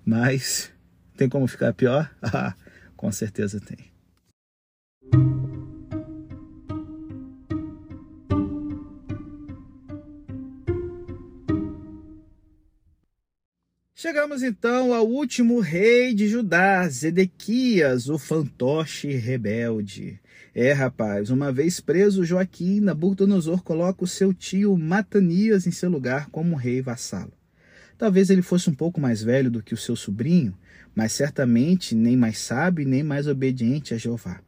Mas 0.06 0.72
tem 1.18 1.28
como 1.28 1.46
ficar 1.46 1.74
pior? 1.74 2.10
Ah, 2.22 2.54
com 2.96 3.12
certeza 3.12 3.60
tem. 3.60 3.92
Chegamos 14.16 14.42
então 14.42 14.94
ao 14.94 15.06
último 15.06 15.60
rei 15.60 16.14
de 16.14 16.26
Judá, 16.26 16.88
Zedequias, 16.88 18.08
o 18.08 18.16
fantoche 18.16 19.08
rebelde. 19.08 20.18
É, 20.54 20.72
rapaz, 20.72 21.28
uma 21.28 21.52
vez 21.52 21.80
preso, 21.80 22.24
Joaquim, 22.24 22.80
Nabucodonosor 22.80 23.62
coloca 23.62 24.04
o 24.04 24.06
seu 24.06 24.32
tio 24.32 24.74
Matanias 24.74 25.66
em 25.66 25.70
seu 25.70 25.90
lugar 25.90 26.30
como 26.30 26.56
rei 26.56 26.80
vassalo. 26.80 27.30
Talvez 27.98 28.30
ele 28.30 28.40
fosse 28.40 28.70
um 28.70 28.74
pouco 28.74 28.98
mais 28.98 29.22
velho 29.22 29.50
do 29.50 29.62
que 29.62 29.74
o 29.74 29.76
seu 29.76 29.94
sobrinho, 29.94 30.56
mas 30.94 31.12
certamente 31.12 31.94
nem 31.94 32.16
mais 32.16 32.38
sábio 32.38 32.88
nem 32.88 33.02
mais 33.02 33.26
obediente 33.26 33.92
a 33.92 33.98
Jeová. 33.98 34.40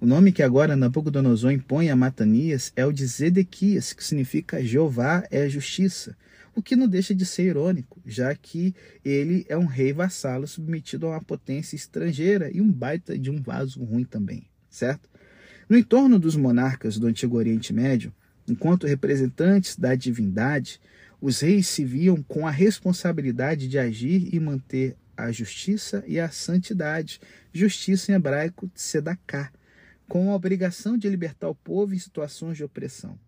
O 0.00 0.06
nome 0.06 0.32
que 0.32 0.42
agora 0.42 0.74
Nabucodonosor 0.74 1.52
impõe 1.52 1.88
a 1.88 1.94
Matanias 1.94 2.72
é 2.74 2.84
o 2.84 2.90
de 2.90 3.06
Zedequias, 3.06 3.92
que 3.92 4.02
significa 4.02 4.60
Jeová 4.64 5.22
é 5.30 5.48
justiça, 5.48 6.16
o 6.54 6.62
que 6.62 6.76
não 6.76 6.86
deixa 6.86 7.14
de 7.14 7.26
ser 7.26 7.44
irônico, 7.44 8.00
já 8.06 8.34
que 8.34 8.74
ele 9.04 9.44
é 9.48 9.56
um 9.56 9.66
rei 9.66 9.92
vassalo 9.92 10.46
submetido 10.46 11.06
a 11.06 11.10
uma 11.10 11.22
potência 11.22 11.76
estrangeira 11.76 12.50
e 12.52 12.60
um 12.60 12.70
baita 12.70 13.18
de 13.18 13.30
um 13.30 13.42
vaso 13.42 13.82
ruim 13.82 14.04
também, 14.04 14.46
certo? 14.70 15.08
No 15.68 15.76
entorno 15.76 16.18
dos 16.18 16.36
monarcas 16.36 16.98
do 16.98 17.06
Antigo 17.06 17.36
Oriente 17.36 17.72
Médio, 17.72 18.12
enquanto 18.46 18.86
representantes 18.86 19.76
da 19.76 19.94
divindade, 19.94 20.80
os 21.20 21.40
reis 21.40 21.66
se 21.66 21.84
viam 21.84 22.22
com 22.22 22.46
a 22.46 22.50
responsabilidade 22.50 23.66
de 23.66 23.78
agir 23.78 24.28
e 24.34 24.38
manter 24.38 24.96
a 25.16 25.32
justiça 25.32 26.04
e 26.06 26.20
a 26.20 26.28
santidade, 26.28 27.20
justiça 27.52 28.12
em 28.12 28.14
hebraico 28.14 28.68
tzedaká, 28.68 29.50
com 30.08 30.30
a 30.30 30.34
obrigação 30.34 30.98
de 30.98 31.08
libertar 31.08 31.48
o 31.48 31.54
povo 31.54 31.94
em 31.94 31.98
situações 31.98 32.56
de 32.56 32.64
opressão. 32.64 33.18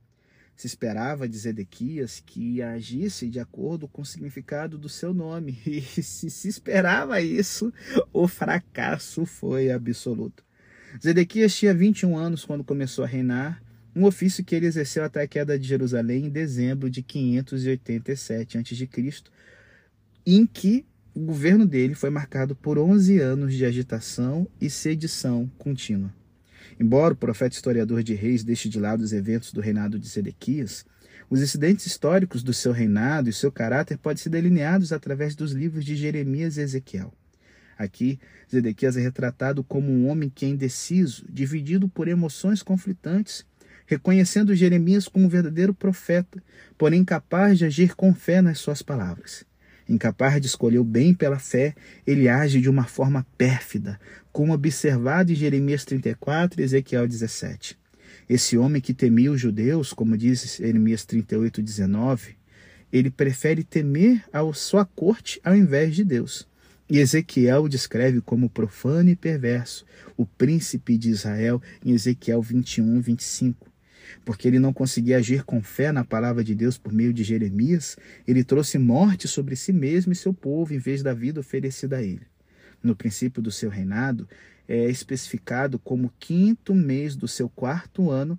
Se 0.57 0.67
esperava 0.67 1.29
de 1.29 1.37
Zedequias 1.37 2.23
que 2.25 2.63
agisse 2.63 3.29
de 3.29 3.39
acordo 3.39 3.87
com 3.87 4.01
o 4.01 4.07
significado 4.07 4.79
do 4.79 4.89
seu 4.89 5.13
nome, 5.13 5.61
e 5.67 5.83
se 5.83 6.31
se 6.31 6.49
esperava 6.49 7.21
isso, 7.21 7.73
o 8.13 8.27
fracasso 8.27 9.27
foi 9.27 9.71
absoluto. 9.71 10.43
Zedequias 11.03 11.55
tinha 11.55 11.75
21 11.75 12.17
anos 12.17 12.45
quando 12.45 12.65
começou 12.65 13.05
a 13.05 13.09
reinar, 13.09 13.63
um 13.95 14.05
ofício 14.05 14.45
que 14.45 14.55
ele 14.55 14.67
exerceu 14.67 15.05
até 15.05 15.23
a 15.23 15.29
queda 15.29 15.59
de 15.59 15.67
Jerusalém 15.67 16.27
em 16.27 16.31
dezembro 16.31 16.91
de 16.91 17.03
587 17.03 18.59
a.C., 18.59 18.89
em 20.25 20.47
que 20.47 20.87
o 21.15 21.21
governo 21.21 21.67
dele 21.67 21.95
foi 21.95 22.11
marcado 22.11 22.55
por 22.55 22.79
11 22.79 23.19
anos 23.21 23.55
de 23.55 23.65
agitação 23.65 24.47
e 24.61 24.69
sedição 24.69 25.51
contínua. 25.59 26.13
Embora 26.79 27.15
o 27.15 27.17
profeta 27.17 27.55
historiador 27.55 28.03
de 28.03 28.15
reis 28.15 28.45
deixe 28.45 28.69
de 28.69 28.79
lado 28.79 29.03
os 29.03 29.13
eventos 29.13 29.53
do 29.53 29.61
reinado 29.61 29.99
de 29.99 30.09
Zedequias, 30.09 30.85
os 31.29 31.41
incidentes 31.41 31.87
históricos 31.87 32.43
do 32.43 32.53
seu 32.53 32.73
reinado 32.73 33.29
e 33.29 33.33
seu 33.33 33.51
caráter 33.51 33.99
podem 33.99 34.23
ser 34.23 34.31
delineados 34.31 34.93
através 34.93 35.35
dos 35.35 35.53
livros 35.53 35.85
de 35.85 35.97
Jeremias 35.97 36.57
e 36.57 36.61
Ezequiel. 36.61 37.13
Aqui, 37.77 38.19
Zedequias 38.51 38.97
é 38.97 39.01
retratado 39.01 39.63
como 39.63 39.91
um 39.91 40.09
homem 40.09 40.31
que 40.33 40.47
é 40.47 40.49
indeciso, 40.49 41.27
dividido 41.29 41.89
por 41.89 42.09
emoções 42.09 42.63
conflitantes, 42.63 43.45
reconhecendo 43.87 44.55
Jeremias 44.55 45.09
como 45.09 45.27
um 45.27 45.29
verdadeiro 45.29 45.75
profeta, 45.75 46.43
porém 46.79 47.01
incapaz 47.01 47.59
de 47.59 47.65
agir 47.65 47.95
com 47.95 48.15
fé 48.15 48.41
nas 48.41 48.59
suas 48.59 48.83
palavras. 48.83 49.45
Incapaz 49.89 50.41
de 50.41 50.47
escolher 50.47 50.79
o 50.79 50.85
bem 50.85 51.15
pela 51.15 51.39
fé, 51.39 51.75
ele 52.07 52.29
age 52.29 52.61
de 52.61 52.69
uma 52.69 52.85
forma 52.85 53.25
pérfida, 53.39 54.01
como 54.33 54.53
observado 54.53 55.31
em 55.31 55.35
Jeremias 55.35 55.85
34 55.85 56.61
e 56.61 56.65
Ezequiel 56.65 57.07
17. 57.07 57.79
Esse 58.29 58.59
homem 58.59 58.83
que 58.83 58.93
temia 58.93 59.31
os 59.31 59.41
judeus, 59.41 59.93
como 59.93 60.17
diz 60.17 60.57
Jeremias 60.57 61.05
38, 61.05 61.63
19, 61.63 62.37
ele 62.93 63.11
prefere 63.11 63.63
temer 63.63 64.25
a 64.33 64.41
sua 64.53 64.85
corte 64.85 65.41
ao 65.45 65.55
invés 65.55 65.95
de 65.95 66.05
Deus. 66.05 66.49
E 66.89 66.99
Ezequiel 66.99 67.65
o 67.65 67.69
descreve 67.69 68.21
como 68.21 68.51
profano 68.51 69.11
e 69.11 69.17
perverso, 69.17 69.85
o 70.17 70.25
príncipe 70.25 70.97
de 70.97 71.11
Israel, 71.11 71.61
em 71.85 71.93
Ezequiel 71.93 72.41
21, 72.41 73.01
25. 73.01 73.76
Porque 74.25 74.49
ele 74.49 74.59
não 74.59 74.73
conseguia 74.73 75.19
agir 75.19 75.45
com 75.45 75.63
fé 75.63 75.93
na 75.93 76.05
palavra 76.05 76.43
de 76.43 76.55
Deus 76.55 76.79
por 76.79 76.93
meio 76.93 77.13
de 77.13 77.23
Jeremias, 77.25 77.97
ele 78.27 78.45
trouxe 78.45 78.79
morte 78.79 79.27
sobre 79.29 79.57
si 79.57 79.73
mesmo 79.73 80.13
e 80.13 80.17
seu 80.17 80.33
povo 80.33 80.75
em 80.75 80.79
vez 80.79 81.03
da 81.03 81.15
vida 81.15 81.41
oferecida 81.41 81.97
a 81.99 82.03
ele. 82.03 82.27
No 82.83 82.95
princípio 82.95 83.43
do 83.43 83.51
seu 83.51 83.71
reinado, 83.71 84.29
é 84.69 84.89
especificado 84.91 85.79
como 85.79 86.13
quinto 86.19 86.75
mês 86.75 87.15
do 87.17 87.29
seu 87.29 87.49
quarto 87.49 88.11
ano, 88.11 88.39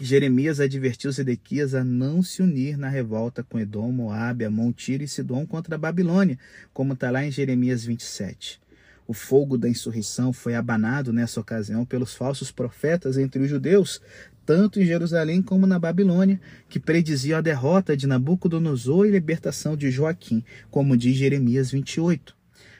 Jeremias 0.00 0.58
advertiu 0.58 1.12
Zedequias 1.12 1.74
a 1.74 1.84
não 1.84 2.22
se 2.22 2.42
unir 2.42 2.78
na 2.78 2.88
revolta 2.88 3.42
com 3.42 3.60
Edom, 3.60 3.92
Moabe, 3.92 4.44
Amon, 4.44 4.72
Tiro 4.72 5.04
e 5.04 5.08
Sidom 5.08 5.46
contra 5.46 5.74
a 5.74 5.78
Babilônia, 5.78 6.38
como 6.72 6.94
está 6.94 7.10
lá 7.10 7.24
em 7.24 7.30
Jeremias 7.30 7.84
27. 7.84 8.60
O 9.06 9.12
fogo 9.12 9.58
da 9.58 9.68
insurreição 9.68 10.32
foi 10.32 10.54
abanado 10.54 11.12
nessa 11.12 11.40
ocasião 11.40 11.84
pelos 11.84 12.14
falsos 12.14 12.50
profetas 12.50 13.18
entre 13.18 13.42
os 13.42 13.50
judeus, 13.50 14.00
tanto 14.44 14.80
em 14.80 14.84
Jerusalém 14.84 15.40
como 15.40 15.66
na 15.66 15.78
Babilônia, 15.78 16.40
que 16.68 16.80
prediziam 16.80 17.38
a 17.38 17.42
derrota 17.42 17.96
de 17.96 18.06
Nabucodonosor 18.06 19.06
e 19.06 19.10
libertação 19.10 19.76
de 19.76 19.90
Joaquim, 19.90 20.44
como 20.70 20.96
diz 20.96 21.16
Jeremias 21.16 21.70
28. 21.70 22.34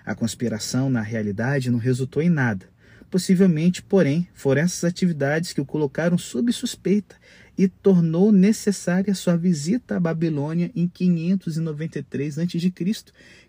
A 0.05 0.14
conspiração, 0.14 0.90
na 0.90 1.01
realidade, 1.01 1.70
não 1.70 1.79
resultou 1.79 2.22
em 2.22 2.31
nada. 2.31 2.68
Possivelmente, 3.11 3.83
porém, 3.83 4.27
foram 4.33 4.62
essas 4.62 4.85
atividades 4.85 5.53
que 5.53 5.61
o 5.61 5.66
colocaram 5.66 6.16
sob 6.16 6.51
suspeita 6.51 7.14
e 7.57 7.68
tornou 7.68 8.33
necessária 8.33 9.14
sua 9.14 9.37
visita 9.37 9.96
à 9.96 10.01
Babilônia 10.01 10.70
em 10.75 10.88
593 10.88 12.38
a.C., 12.38 12.72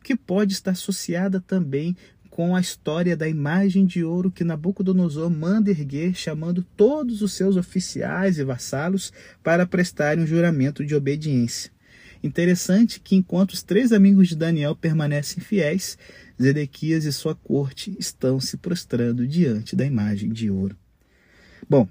que 0.03 0.15
pode 0.15 0.53
estar 0.53 0.71
associada 0.71 1.39
também 1.39 1.95
com 2.33 2.55
a 2.55 2.59
história 2.59 3.15
da 3.15 3.29
imagem 3.29 3.85
de 3.85 4.03
ouro 4.03 4.31
que 4.31 4.43
Nabucodonosor 4.43 5.29
manda 5.29 5.69
erguer, 5.69 6.15
chamando 6.15 6.63
todos 6.75 7.21
os 7.21 7.33
seus 7.33 7.55
oficiais 7.55 8.39
e 8.39 8.43
vassalos 8.43 9.13
para 9.43 9.67
prestarem 9.67 10.23
um 10.23 10.25
juramento 10.25 10.83
de 10.83 10.95
obediência. 10.95 11.71
Interessante 12.23 12.99
que 12.99 13.15
enquanto 13.15 13.51
os 13.51 13.61
três 13.61 13.91
amigos 13.91 14.29
de 14.29 14.35
Daniel 14.35 14.75
permanecem 14.75 15.43
fiéis, 15.43 15.95
Zedequias 16.41 17.05
e 17.05 17.13
sua 17.13 17.35
corte 17.35 17.95
estão 17.99 18.39
se 18.39 18.57
prostrando 18.57 19.27
diante 19.27 19.75
da 19.75 19.85
imagem 19.85 20.33
de 20.33 20.49
ouro. 20.49 20.75
Bom, 21.69 21.87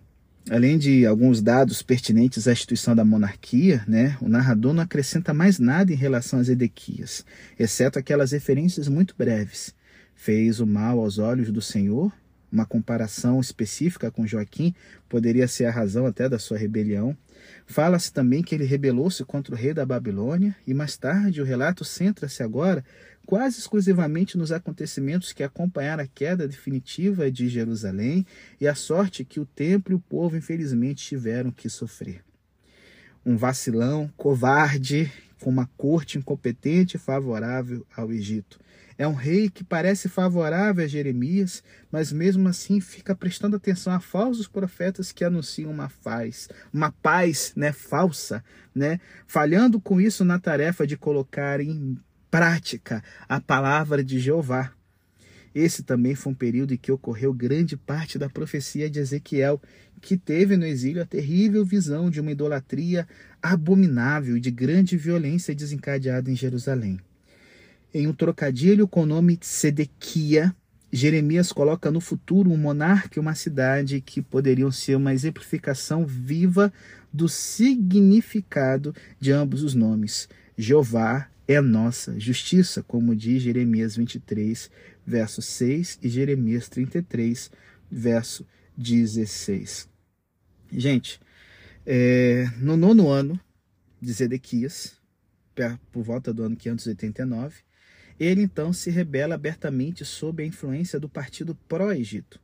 além 0.50 0.76
de 0.76 1.06
alguns 1.06 1.40
dados 1.40 1.82
pertinentes 1.82 2.48
à 2.48 2.52
instituição 2.52 2.96
da 2.96 3.04
monarquia, 3.04 3.84
né, 3.86 4.18
o 4.20 4.28
narrador 4.28 4.72
não 4.72 4.82
acrescenta 4.82 5.32
mais 5.32 5.60
nada 5.60 5.92
em 5.92 5.96
relação 5.96 6.40
a 6.40 6.42
Zedequias, 6.42 7.24
exceto 7.56 7.96
aquelas 7.96 8.32
referências 8.32 8.88
muito 8.88 9.14
breves. 9.16 9.72
Fez 10.22 10.60
o 10.60 10.66
mal 10.68 11.00
aos 11.00 11.18
olhos 11.18 11.50
do 11.50 11.60
Senhor, 11.60 12.12
uma 12.52 12.64
comparação 12.64 13.40
específica 13.40 14.08
com 14.08 14.24
Joaquim 14.24 14.72
poderia 15.08 15.48
ser 15.48 15.64
a 15.64 15.70
razão 15.72 16.06
até 16.06 16.28
da 16.28 16.38
sua 16.38 16.56
rebelião. 16.56 17.16
Fala-se 17.66 18.12
também 18.12 18.40
que 18.40 18.54
ele 18.54 18.62
rebelou-se 18.62 19.24
contra 19.24 19.52
o 19.52 19.58
rei 19.58 19.74
da 19.74 19.84
Babilônia, 19.84 20.54
e 20.64 20.72
mais 20.72 20.96
tarde 20.96 21.42
o 21.42 21.44
relato 21.44 21.84
centra-se 21.84 22.40
agora 22.40 22.84
quase 23.26 23.58
exclusivamente 23.58 24.38
nos 24.38 24.52
acontecimentos 24.52 25.32
que 25.32 25.42
acompanharam 25.42 26.04
a 26.04 26.06
queda 26.06 26.46
definitiva 26.46 27.28
de 27.28 27.48
Jerusalém 27.48 28.24
e 28.60 28.68
a 28.68 28.76
sorte 28.76 29.24
que 29.24 29.40
o 29.40 29.44
templo 29.44 29.92
e 29.92 29.96
o 29.96 30.00
povo 30.00 30.36
infelizmente 30.36 31.04
tiveram 31.04 31.50
que 31.50 31.68
sofrer. 31.68 32.22
Um 33.26 33.36
vacilão, 33.36 34.08
covarde, 34.16 35.10
com 35.42 35.50
uma 35.50 35.68
corte 35.76 36.18
incompetente 36.18 36.96
e 36.96 37.00
favorável 37.00 37.84
ao 37.96 38.12
Egito. 38.12 38.60
É 38.96 39.08
um 39.08 39.14
rei 39.14 39.50
que 39.50 39.64
parece 39.64 40.08
favorável 40.08 40.84
a 40.84 40.86
Jeremias, 40.86 41.64
mas 41.90 42.12
mesmo 42.12 42.48
assim 42.48 42.80
fica 42.80 43.12
prestando 43.12 43.56
atenção 43.56 43.92
a 43.92 43.98
falsos 43.98 44.46
profetas 44.46 45.10
que 45.10 45.24
anunciam 45.24 45.72
uma 45.72 45.90
paz, 46.04 46.48
uma 46.72 46.92
paz, 46.92 47.52
né, 47.56 47.72
falsa, 47.72 48.44
né, 48.72 49.00
falhando 49.26 49.80
com 49.80 50.00
isso 50.00 50.24
na 50.24 50.38
tarefa 50.38 50.86
de 50.86 50.96
colocar 50.96 51.60
em 51.60 51.98
prática 52.30 53.02
a 53.28 53.40
palavra 53.40 54.04
de 54.04 54.20
Jeová. 54.20 54.70
Esse 55.54 55.82
também 55.82 56.14
foi 56.14 56.32
um 56.32 56.34
período 56.34 56.72
em 56.72 56.78
que 56.78 56.90
ocorreu 56.90 57.32
grande 57.32 57.76
parte 57.76 58.18
da 58.18 58.28
profecia 58.28 58.88
de 58.88 58.98
Ezequiel, 58.98 59.60
que 60.00 60.16
teve 60.16 60.56
no 60.56 60.64
exílio 60.64 61.02
a 61.02 61.06
terrível 61.06 61.64
visão 61.64 62.10
de 62.10 62.20
uma 62.20 62.32
idolatria 62.32 63.06
abominável 63.42 64.36
e 64.36 64.40
de 64.40 64.50
grande 64.50 64.96
violência 64.96 65.54
desencadeada 65.54 66.30
em 66.30 66.36
Jerusalém. 66.36 66.98
Em 67.92 68.06
um 68.06 68.12
trocadilho 68.12 68.88
com 68.88 69.02
o 69.02 69.06
nome 69.06 69.38
Sedequia, 69.42 70.54
Jeremias 70.90 71.52
coloca 71.52 71.90
no 71.90 72.00
futuro 72.00 72.50
um 72.50 72.56
monarca 72.56 73.18
e 73.18 73.20
uma 73.20 73.34
cidade 73.34 74.00
que 74.00 74.20
poderiam 74.20 74.70
ser 74.70 74.96
uma 74.96 75.14
exemplificação 75.14 76.06
viva 76.06 76.72
do 77.12 77.28
significado 77.28 78.94
de 79.18 79.32
ambos 79.32 79.62
os 79.62 79.74
nomes. 79.74 80.28
Jeová 80.56 81.28
é 81.52 81.60
nossa 81.60 82.18
justiça, 82.18 82.82
como 82.82 83.14
diz 83.14 83.42
Jeremias 83.42 83.96
23, 83.96 84.70
verso 85.06 85.42
6 85.42 85.98
e 86.02 86.08
Jeremias 86.08 86.68
33, 86.68 87.50
verso 87.90 88.46
16. 88.76 89.88
Gente, 90.72 91.20
é, 91.84 92.48
no 92.58 92.76
nono 92.76 93.08
ano 93.08 93.38
de 94.00 94.12
Zedequias, 94.12 94.94
por 95.90 96.02
volta 96.02 96.32
do 96.32 96.42
ano 96.42 96.56
589, 96.56 97.56
ele 98.18 98.42
então 98.42 98.72
se 98.72 98.90
rebela 98.90 99.34
abertamente 99.34 100.04
sob 100.04 100.42
a 100.42 100.46
influência 100.46 100.98
do 100.98 101.08
partido 101.08 101.54
pró-Egito. 101.68 102.40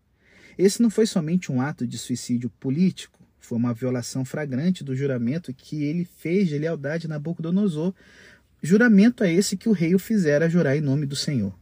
Esse 0.56 0.82
não 0.82 0.90
foi 0.90 1.06
somente 1.06 1.52
um 1.52 1.60
ato 1.60 1.86
de 1.86 1.96
suicídio 1.96 2.50
político, 2.50 3.18
foi 3.38 3.56
uma 3.56 3.72
violação 3.72 4.24
flagrante 4.24 4.84
do 4.84 4.94
juramento 4.94 5.54
que 5.54 5.84
ele 5.84 6.04
fez 6.04 6.48
de 6.48 6.58
lealdade 6.58 7.06
a 7.06 7.08
Nabucodonosor 7.08 7.94
Juramento 8.62 9.22
é 9.22 9.32
esse 9.32 9.56
que 9.56 9.68
o 9.68 9.72
rei 9.72 9.94
o 9.94 9.98
fizera 9.98 10.48
jurar 10.48 10.76
em 10.76 10.80
nome 10.80 11.06
do 11.06 11.16
Senhor. 11.16 11.54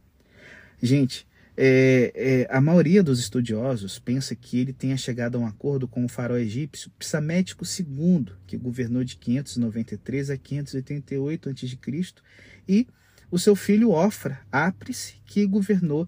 Gente, 0.81 1.27
é, 1.55 2.11
é, 2.15 2.55
a 2.55 2.61
maioria 2.61 3.01
dos 3.01 3.19
estudiosos 3.19 3.97
pensa 3.97 4.35
que 4.35 4.59
ele 4.59 4.71
tenha 4.71 4.95
chegado 4.95 5.37
a 5.37 5.39
um 5.39 5.47
acordo 5.47 5.87
com 5.87 6.05
o 6.05 6.09
faraó 6.09 6.37
egípcio 6.37 6.91
Psamético 6.99 7.65
II, 7.65 8.27
que 8.45 8.55
governou 8.55 9.03
de 9.03 9.15
593 9.15 10.29
a 10.29 10.37
588 10.37 11.49
a.C., 11.49 11.77
e 12.67 12.87
o 13.31 13.39
seu 13.39 13.55
filho 13.55 13.89
Ofra, 13.91 14.39
Apris, 14.51 15.15
que 15.25 15.45
governou 15.47 16.07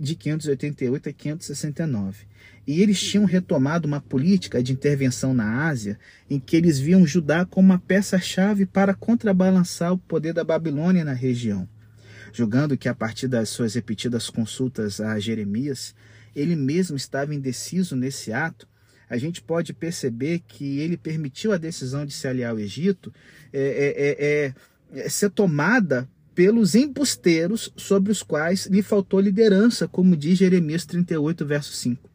de 0.00 0.14
588 0.14 1.10
a 1.10 1.12
569. 1.12 2.24
E 2.66 2.80
eles 2.80 2.98
tinham 2.98 3.26
retomado 3.26 3.86
uma 3.86 4.00
política 4.00 4.62
de 4.62 4.72
intervenção 4.72 5.34
na 5.34 5.66
Ásia 5.66 5.98
em 6.28 6.40
que 6.40 6.56
eles 6.56 6.78
viam 6.78 7.06
Judá 7.06 7.44
como 7.44 7.68
uma 7.68 7.78
peça-chave 7.78 8.64
para 8.64 8.94
contrabalançar 8.94 9.92
o 9.92 9.98
poder 9.98 10.32
da 10.32 10.42
Babilônia 10.42 11.04
na 11.04 11.12
região. 11.12 11.68
Julgando 12.32 12.78
que 12.78 12.88
a 12.88 12.94
partir 12.94 13.28
das 13.28 13.50
suas 13.50 13.74
repetidas 13.74 14.30
consultas 14.30 15.00
a 15.00 15.18
Jeremias, 15.18 15.94
ele 16.34 16.56
mesmo 16.56 16.96
estava 16.96 17.34
indeciso 17.34 17.94
nesse 17.94 18.32
ato, 18.32 18.66
a 19.08 19.18
gente 19.18 19.42
pode 19.42 19.72
perceber 19.72 20.40
que 20.46 20.78
ele 20.78 20.96
permitiu 20.96 21.52
a 21.52 21.58
decisão 21.58 22.06
de 22.06 22.14
se 22.14 22.28
aliar 22.28 22.52
ao 22.52 22.60
Egito 22.60 23.12
é, 23.52 24.54
é, 24.94 24.98
é, 24.98 25.02
é 25.02 25.08
ser 25.08 25.30
tomada 25.30 26.08
pelos 26.34 26.74
embusteiros 26.74 27.72
sobre 27.76 28.12
os 28.12 28.22
quais 28.22 28.66
lhe 28.66 28.82
faltou 28.82 29.20
liderança, 29.20 29.88
como 29.88 30.16
diz 30.16 30.38
Jeremias 30.38 30.84
38, 30.86 31.44
verso 31.44 31.72
5. 31.72 32.10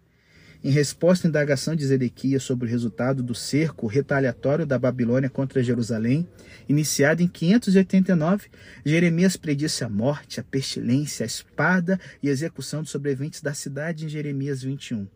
Em 0.64 0.72
resposta 0.72 1.28
à 1.28 1.30
indagação 1.30 1.76
de 1.76 1.86
Zedequias 1.86 2.42
sobre 2.42 2.68
o 2.68 2.70
resultado 2.70 3.22
do 3.22 3.36
cerco 3.36 3.86
retaliatório 3.86 4.66
da 4.66 4.80
Babilônia 4.80 5.30
contra 5.30 5.62
Jerusalém, 5.62 6.28
iniciado 6.68 7.22
em 7.22 7.28
589, 7.28 8.48
Jeremias 8.84 9.38
predisse 9.38 9.84
a 9.84 9.90
morte, 9.90 10.40
a 10.40 10.44
pestilência, 10.44 11.24
a 11.24 11.28
espada 11.28 12.00
e 12.24 12.30
a 12.30 12.32
execução 12.32 12.82
dos 12.82 12.90
sobreviventes 12.90 13.42
da 13.42 13.54
cidade 13.54 14.06
em 14.06 14.10
Jeremias 14.10 14.64
21. 14.64 15.08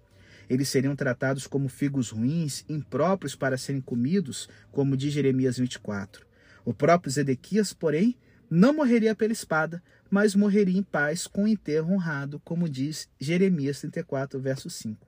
Eles 0.48 0.70
seriam 0.70 0.96
tratados 0.96 1.48
como 1.48 1.68
figos 1.68 2.10
ruins, 2.10 2.64
impróprios 2.70 3.36
para 3.36 3.58
serem 3.58 3.82
comidos, 3.82 4.48
como 4.72 4.96
diz 4.96 5.12
Jeremias 5.14 5.58
24. 5.58 6.28
O 6.64 6.76
próprio 6.76 7.12
Zedequias, 7.12 7.74
porém, 7.74 8.16
não 8.50 8.74
morreria 8.74 9.14
pela 9.14 9.34
espada, 9.34 9.82
mas 10.10 10.36
morreria 10.36 10.78
em 10.78 10.84
paz 10.84 11.28
com 11.28 11.48
enterro 11.48 11.94
honrado, 11.94 12.42
como 12.44 12.68
diz 12.68 13.08
Jeremias 13.20 13.80
34, 13.80 14.40
verso 14.40 14.70
5. 14.70 15.08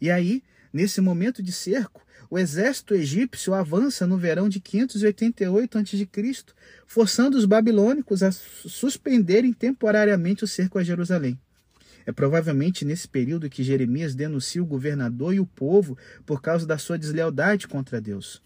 E 0.00 0.10
aí, 0.10 0.42
nesse 0.72 1.00
momento 1.00 1.42
de 1.42 1.50
cerco, 1.50 2.06
o 2.30 2.38
exército 2.38 2.94
egípcio 2.94 3.54
avança 3.54 4.06
no 4.06 4.18
verão 4.18 4.48
de 4.48 4.60
588 4.60 5.78
a.C., 5.78 6.08
forçando 6.86 7.36
os 7.36 7.44
babilônicos 7.44 8.22
a 8.22 8.30
suspenderem 8.30 9.52
temporariamente 9.52 10.44
o 10.44 10.46
cerco 10.46 10.78
a 10.78 10.84
Jerusalém. 10.84 11.38
É 12.04 12.12
provavelmente 12.12 12.84
nesse 12.84 13.08
período 13.08 13.50
que 13.50 13.62
Jeremias 13.62 14.14
denuncia 14.14 14.62
o 14.62 14.66
governador 14.66 15.34
e 15.34 15.40
o 15.40 15.46
povo 15.46 15.96
por 16.24 16.40
causa 16.40 16.66
da 16.66 16.78
sua 16.78 16.98
deslealdade 16.98 17.66
contra 17.66 18.00
Deus. 18.00 18.42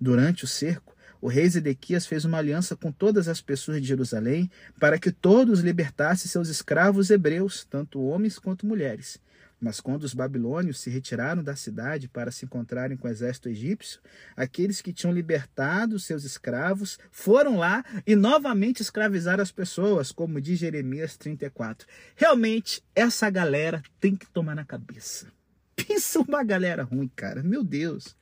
Durante 0.00 0.44
o 0.44 0.46
cerco, 0.46 0.95
o 1.20 1.28
rei 1.28 1.48
Zedequias 1.48 2.06
fez 2.06 2.24
uma 2.24 2.38
aliança 2.38 2.76
com 2.76 2.92
todas 2.92 3.28
as 3.28 3.40
pessoas 3.40 3.80
de 3.80 3.88
Jerusalém 3.88 4.50
para 4.78 4.98
que 4.98 5.10
todos 5.10 5.60
libertassem 5.60 6.28
seus 6.28 6.48
escravos 6.48 7.10
hebreus, 7.10 7.64
tanto 7.64 8.00
homens 8.00 8.38
quanto 8.38 8.66
mulheres. 8.66 9.18
Mas 9.58 9.80
quando 9.80 10.02
os 10.02 10.12
babilônios 10.12 10.80
se 10.80 10.90
retiraram 10.90 11.42
da 11.42 11.56
cidade 11.56 12.08
para 12.08 12.30
se 12.30 12.44
encontrarem 12.44 12.96
com 12.96 13.08
o 13.08 13.10
exército 13.10 13.48
egípcio, 13.48 14.00
aqueles 14.36 14.82
que 14.82 14.92
tinham 14.92 15.14
libertado 15.14 15.98
seus 15.98 16.24
escravos 16.24 16.98
foram 17.10 17.56
lá 17.56 17.82
e 18.06 18.14
novamente 18.14 18.82
escravizaram 18.82 19.42
as 19.42 19.50
pessoas, 19.50 20.12
como 20.12 20.40
diz 20.40 20.58
Jeremias 20.58 21.16
34. 21.16 21.88
Realmente, 22.14 22.82
essa 22.94 23.30
galera 23.30 23.82
tem 23.98 24.14
que 24.14 24.28
tomar 24.28 24.54
na 24.54 24.64
cabeça. 24.64 25.32
Pensa 25.74 26.20
uma 26.20 26.44
galera 26.44 26.82
ruim, 26.82 27.10
cara. 27.14 27.42
Meu 27.42 27.64
Deus. 27.64 28.14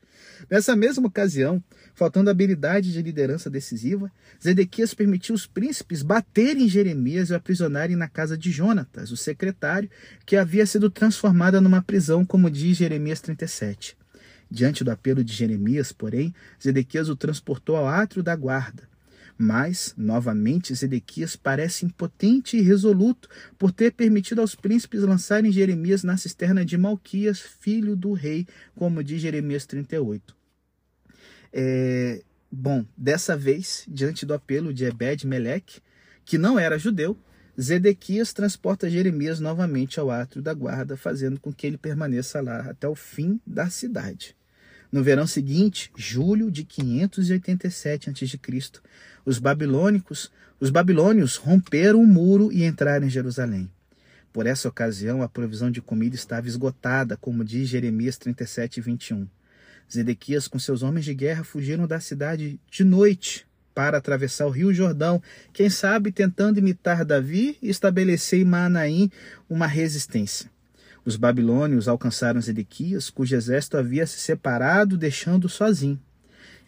Nessa 0.50 0.76
mesma 0.76 1.06
ocasião, 1.06 1.62
faltando 1.94 2.30
habilidade 2.30 2.92
de 2.92 3.02
liderança 3.02 3.48
decisiva, 3.50 4.10
Zedequias 4.42 4.94
permitiu 4.94 5.34
os 5.34 5.46
príncipes 5.46 6.02
baterem 6.02 6.68
Jeremias 6.68 7.30
e 7.30 7.32
o 7.32 7.36
aprisionarem 7.36 7.96
na 7.96 8.08
casa 8.08 8.36
de 8.36 8.50
Jonatas, 8.50 9.10
o 9.10 9.16
secretário, 9.16 9.90
que 10.26 10.36
havia 10.36 10.66
sido 10.66 10.90
transformada 10.90 11.60
numa 11.60 11.82
prisão, 11.82 12.24
como 12.24 12.50
diz 12.50 12.76
Jeremias 12.76 13.20
37. 13.20 13.96
Diante 14.50 14.84
do 14.84 14.90
apelo 14.90 15.24
de 15.24 15.32
Jeremias, 15.32 15.92
porém, 15.92 16.34
Zedequias 16.62 17.08
o 17.08 17.16
transportou 17.16 17.76
ao 17.76 17.88
átrio 17.88 18.22
da 18.22 18.36
guarda. 18.36 18.93
Mas, 19.36 19.94
novamente, 19.96 20.74
Zedequias 20.74 21.34
parece 21.34 21.84
impotente 21.84 22.56
e 22.56 22.60
resoluto 22.60 23.28
por 23.58 23.72
ter 23.72 23.92
permitido 23.92 24.40
aos 24.40 24.54
príncipes 24.54 25.02
lançarem 25.02 25.50
Jeremias 25.50 26.04
na 26.04 26.16
cisterna 26.16 26.64
de 26.64 26.78
Malquias, 26.78 27.40
filho 27.40 27.96
do 27.96 28.12
rei, 28.12 28.46
como 28.76 29.02
diz 29.02 29.20
Jeremias 29.20 29.66
38. 29.66 30.36
É, 31.52 32.22
bom, 32.50 32.84
dessa 32.96 33.36
vez, 33.36 33.84
diante 33.88 34.24
do 34.24 34.34
apelo 34.34 34.72
de 34.72 34.84
Ebed-Meleque, 34.84 35.80
que 36.24 36.38
não 36.38 36.58
era 36.58 36.78
judeu, 36.78 37.18
Zedequias 37.60 38.32
transporta 38.32 38.90
Jeremias 38.90 39.38
novamente 39.40 40.00
ao 40.00 40.10
átrio 40.10 40.42
da 40.42 40.52
guarda, 40.52 40.96
fazendo 40.96 41.38
com 41.40 41.52
que 41.52 41.66
ele 41.66 41.78
permaneça 41.78 42.40
lá 42.40 42.60
até 42.70 42.88
o 42.88 42.94
fim 42.94 43.40
da 43.46 43.70
cidade. 43.70 44.36
No 44.90 45.02
verão 45.02 45.26
seguinte, 45.26 45.90
julho 45.96 46.50
de 46.50 46.64
587 46.64 48.10
a.C., 48.10 48.80
os 49.24 49.38
babilônicos, 49.38 50.30
os 50.60 50.70
babilônios 50.70 51.36
romperam 51.36 52.00
o 52.00 52.06
muro 52.06 52.52
e 52.52 52.64
entraram 52.64 53.06
em 53.06 53.10
Jerusalém. 53.10 53.70
Por 54.32 54.46
essa 54.46 54.68
ocasião, 54.68 55.22
a 55.22 55.28
provisão 55.28 55.70
de 55.70 55.80
comida 55.80 56.14
estava 56.14 56.48
esgotada, 56.48 57.16
como 57.16 57.44
diz 57.44 57.68
Jeremias 57.68 58.16
37, 58.18 58.80
21. 58.80 59.28
Zedequias, 59.92 60.48
com 60.48 60.58
seus 60.58 60.82
homens 60.82 61.04
de 61.04 61.14
guerra, 61.14 61.44
fugiram 61.44 61.86
da 61.86 62.00
cidade 62.00 62.58
de 62.70 62.84
noite 62.84 63.46
para 63.74 63.98
atravessar 63.98 64.46
o 64.46 64.50
rio 64.50 64.72
Jordão, 64.72 65.20
quem 65.52 65.68
sabe 65.68 66.12
tentando 66.12 66.58
imitar 66.58 67.04
Davi 67.04 67.58
e 67.60 67.68
estabelecer 67.68 68.40
em 68.40 68.44
Manaim 68.44 69.10
uma 69.48 69.66
resistência. 69.66 70.53
Os 71.04 71.16
babilônios 71.16 71.86
alcançaram 71.86 72.40
Zedequias, 72.40 73.10
cujo 73.10 73.36
exército 73.36 73.76
havia 73.76 74.06
se 74.06 74.18
separado, 74.18 74.96
deixando-o 74.96 75.48
sozinho. 75.48 76.00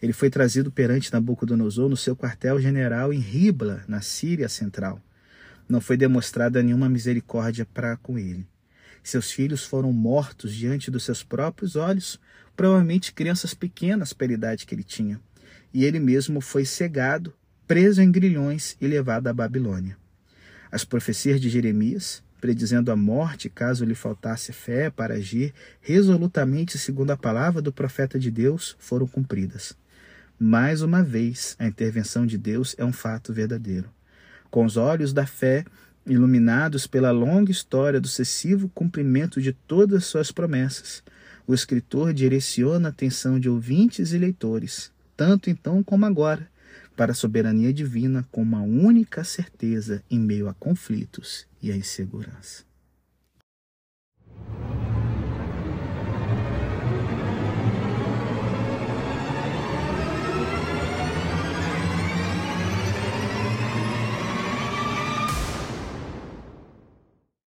Ele 0.01 0.13
foi 0.13 0.29
trazido 0.29 0.71
perante 0.71 1.11
Nabucodonosor 1.11 1.89
no 1.89 1.97
seu 1.97 2.15
quartel-general 2.15 3.11
em 3.11 3.19
Ribla, 3.19 3.83
na 3.87 3.99
Síria 4.01 4.47
Central. 4.47 5.01
Não 5.67 5.81
foi 5.81 5.97
demonstrada 5.97 6.61
nenhuma 6.61 6.87
misericórdia 6.87 7.65
para 7.65 7.97
com 7.97 8.17
ele. 8.17 8.45
Seus 9.03 9.31
filhos 9.31 9.65
foram 9.65 9.91
mortos 9.91 10.53
diante 10.53 10.91
dos 10.91 11.03
seus 11.03 11.23
próprios 11.23 11.75
olhos, 11.75 12.19
provavelmente 12.55 13.13
crianças 13.13 13.53
pequenas 13.53 14.13
pela 14.13 14.33
idade 14.33 14.65
que 14.65 14.75
ele 14.75 14.83
tinha. 14.83 15.19
E 15.73 15.83
ele 15.83 15.99
mesmo 15.99 16.41
foi 16.41 16.63
cegado, 16.63 17.33
preso 17.65 18.01
em 18.01 18.11
grilhões 18.11 18.77
e 18.79 18.87
levado 18.87 19.27
à 19.27 19.33
Babilônia. 19.33 19.97
As 20.71 20.83
profecias 20.83 21.41
de 21.41 21.49
Jeremias, 21.49 22.21
predizendo 22.39 22.91
a 22.91 22.95
morte 22.95 23.49
caso 23.49 23.85
lhe 23.85 23.95
faltasse 23.95 24.53
fé 24.53 24.89
para 24.89 25.15
agir 25.15 25.53
resolutamente 25.81 26.77
segundo 26.77 27.11
a 27.11 27.17
palavra 27.17 27.61
do 27.61 27.71
profeta 27.71 28.19
de 28.19 28.29
Deus, 28.29 28.75
foram 28.79 29.07
cumpridas. 29.07 29.75
Mais 30.39 30.81
uma 30.81 31.03
vez, 31.03 31.55
a 31.57 31.65
intervenção 31.65 32.25
de 32.25 32.37
Deus 32.37 32.75
é 32.77 32.85
um 32.85 32.93
fato 32.93 33.33
verdadeiro. 33.33 33.89
Com 34.51 34.65
os 34.65 34.77
olhos 34.77 35.11
da 35.11 35.25
fé, 35.25 35.65
iluminados 36.05 36.87
pela 36.87 37.11
longa 37.11 37.51
história 37.51 37.99
do 37.99 38.07
sucessivo 38.07 38.69
cumprimento 38.69 39.41
de 39.41 39.51
todas 39.51 40.05
suas 40.05 40.31
promessas, 40.31 41.03
o 41.47 41.53
escritor 41.53 42.13
direciona 42.13 42.89
a 42.89 42.91
atenção 42.91 43.39
de 43.39 43.49
ouvintes 43.49 44.13
e 44.13 44.17
leitores, 44.17 44.91
tanto 45.15 45.49
então 45.49 45.81
como 45.81 46.05
agora, 46.05 46.47
para 46.97 47.11
a 47.11 47.15
soberania 47.15 47.71
divina 47.71 48.27
com 48.31 48.41
uma 48.41 48.61
única 48.61 49.23
certeza 49.23 50.03
em 50.09 50.19
meio 50.19 50.49
a 50.49 50.53
conflitos 50.55 51.47
e 51.61 51.71
a 51.71 51.75
insegurança. 51.75 52.66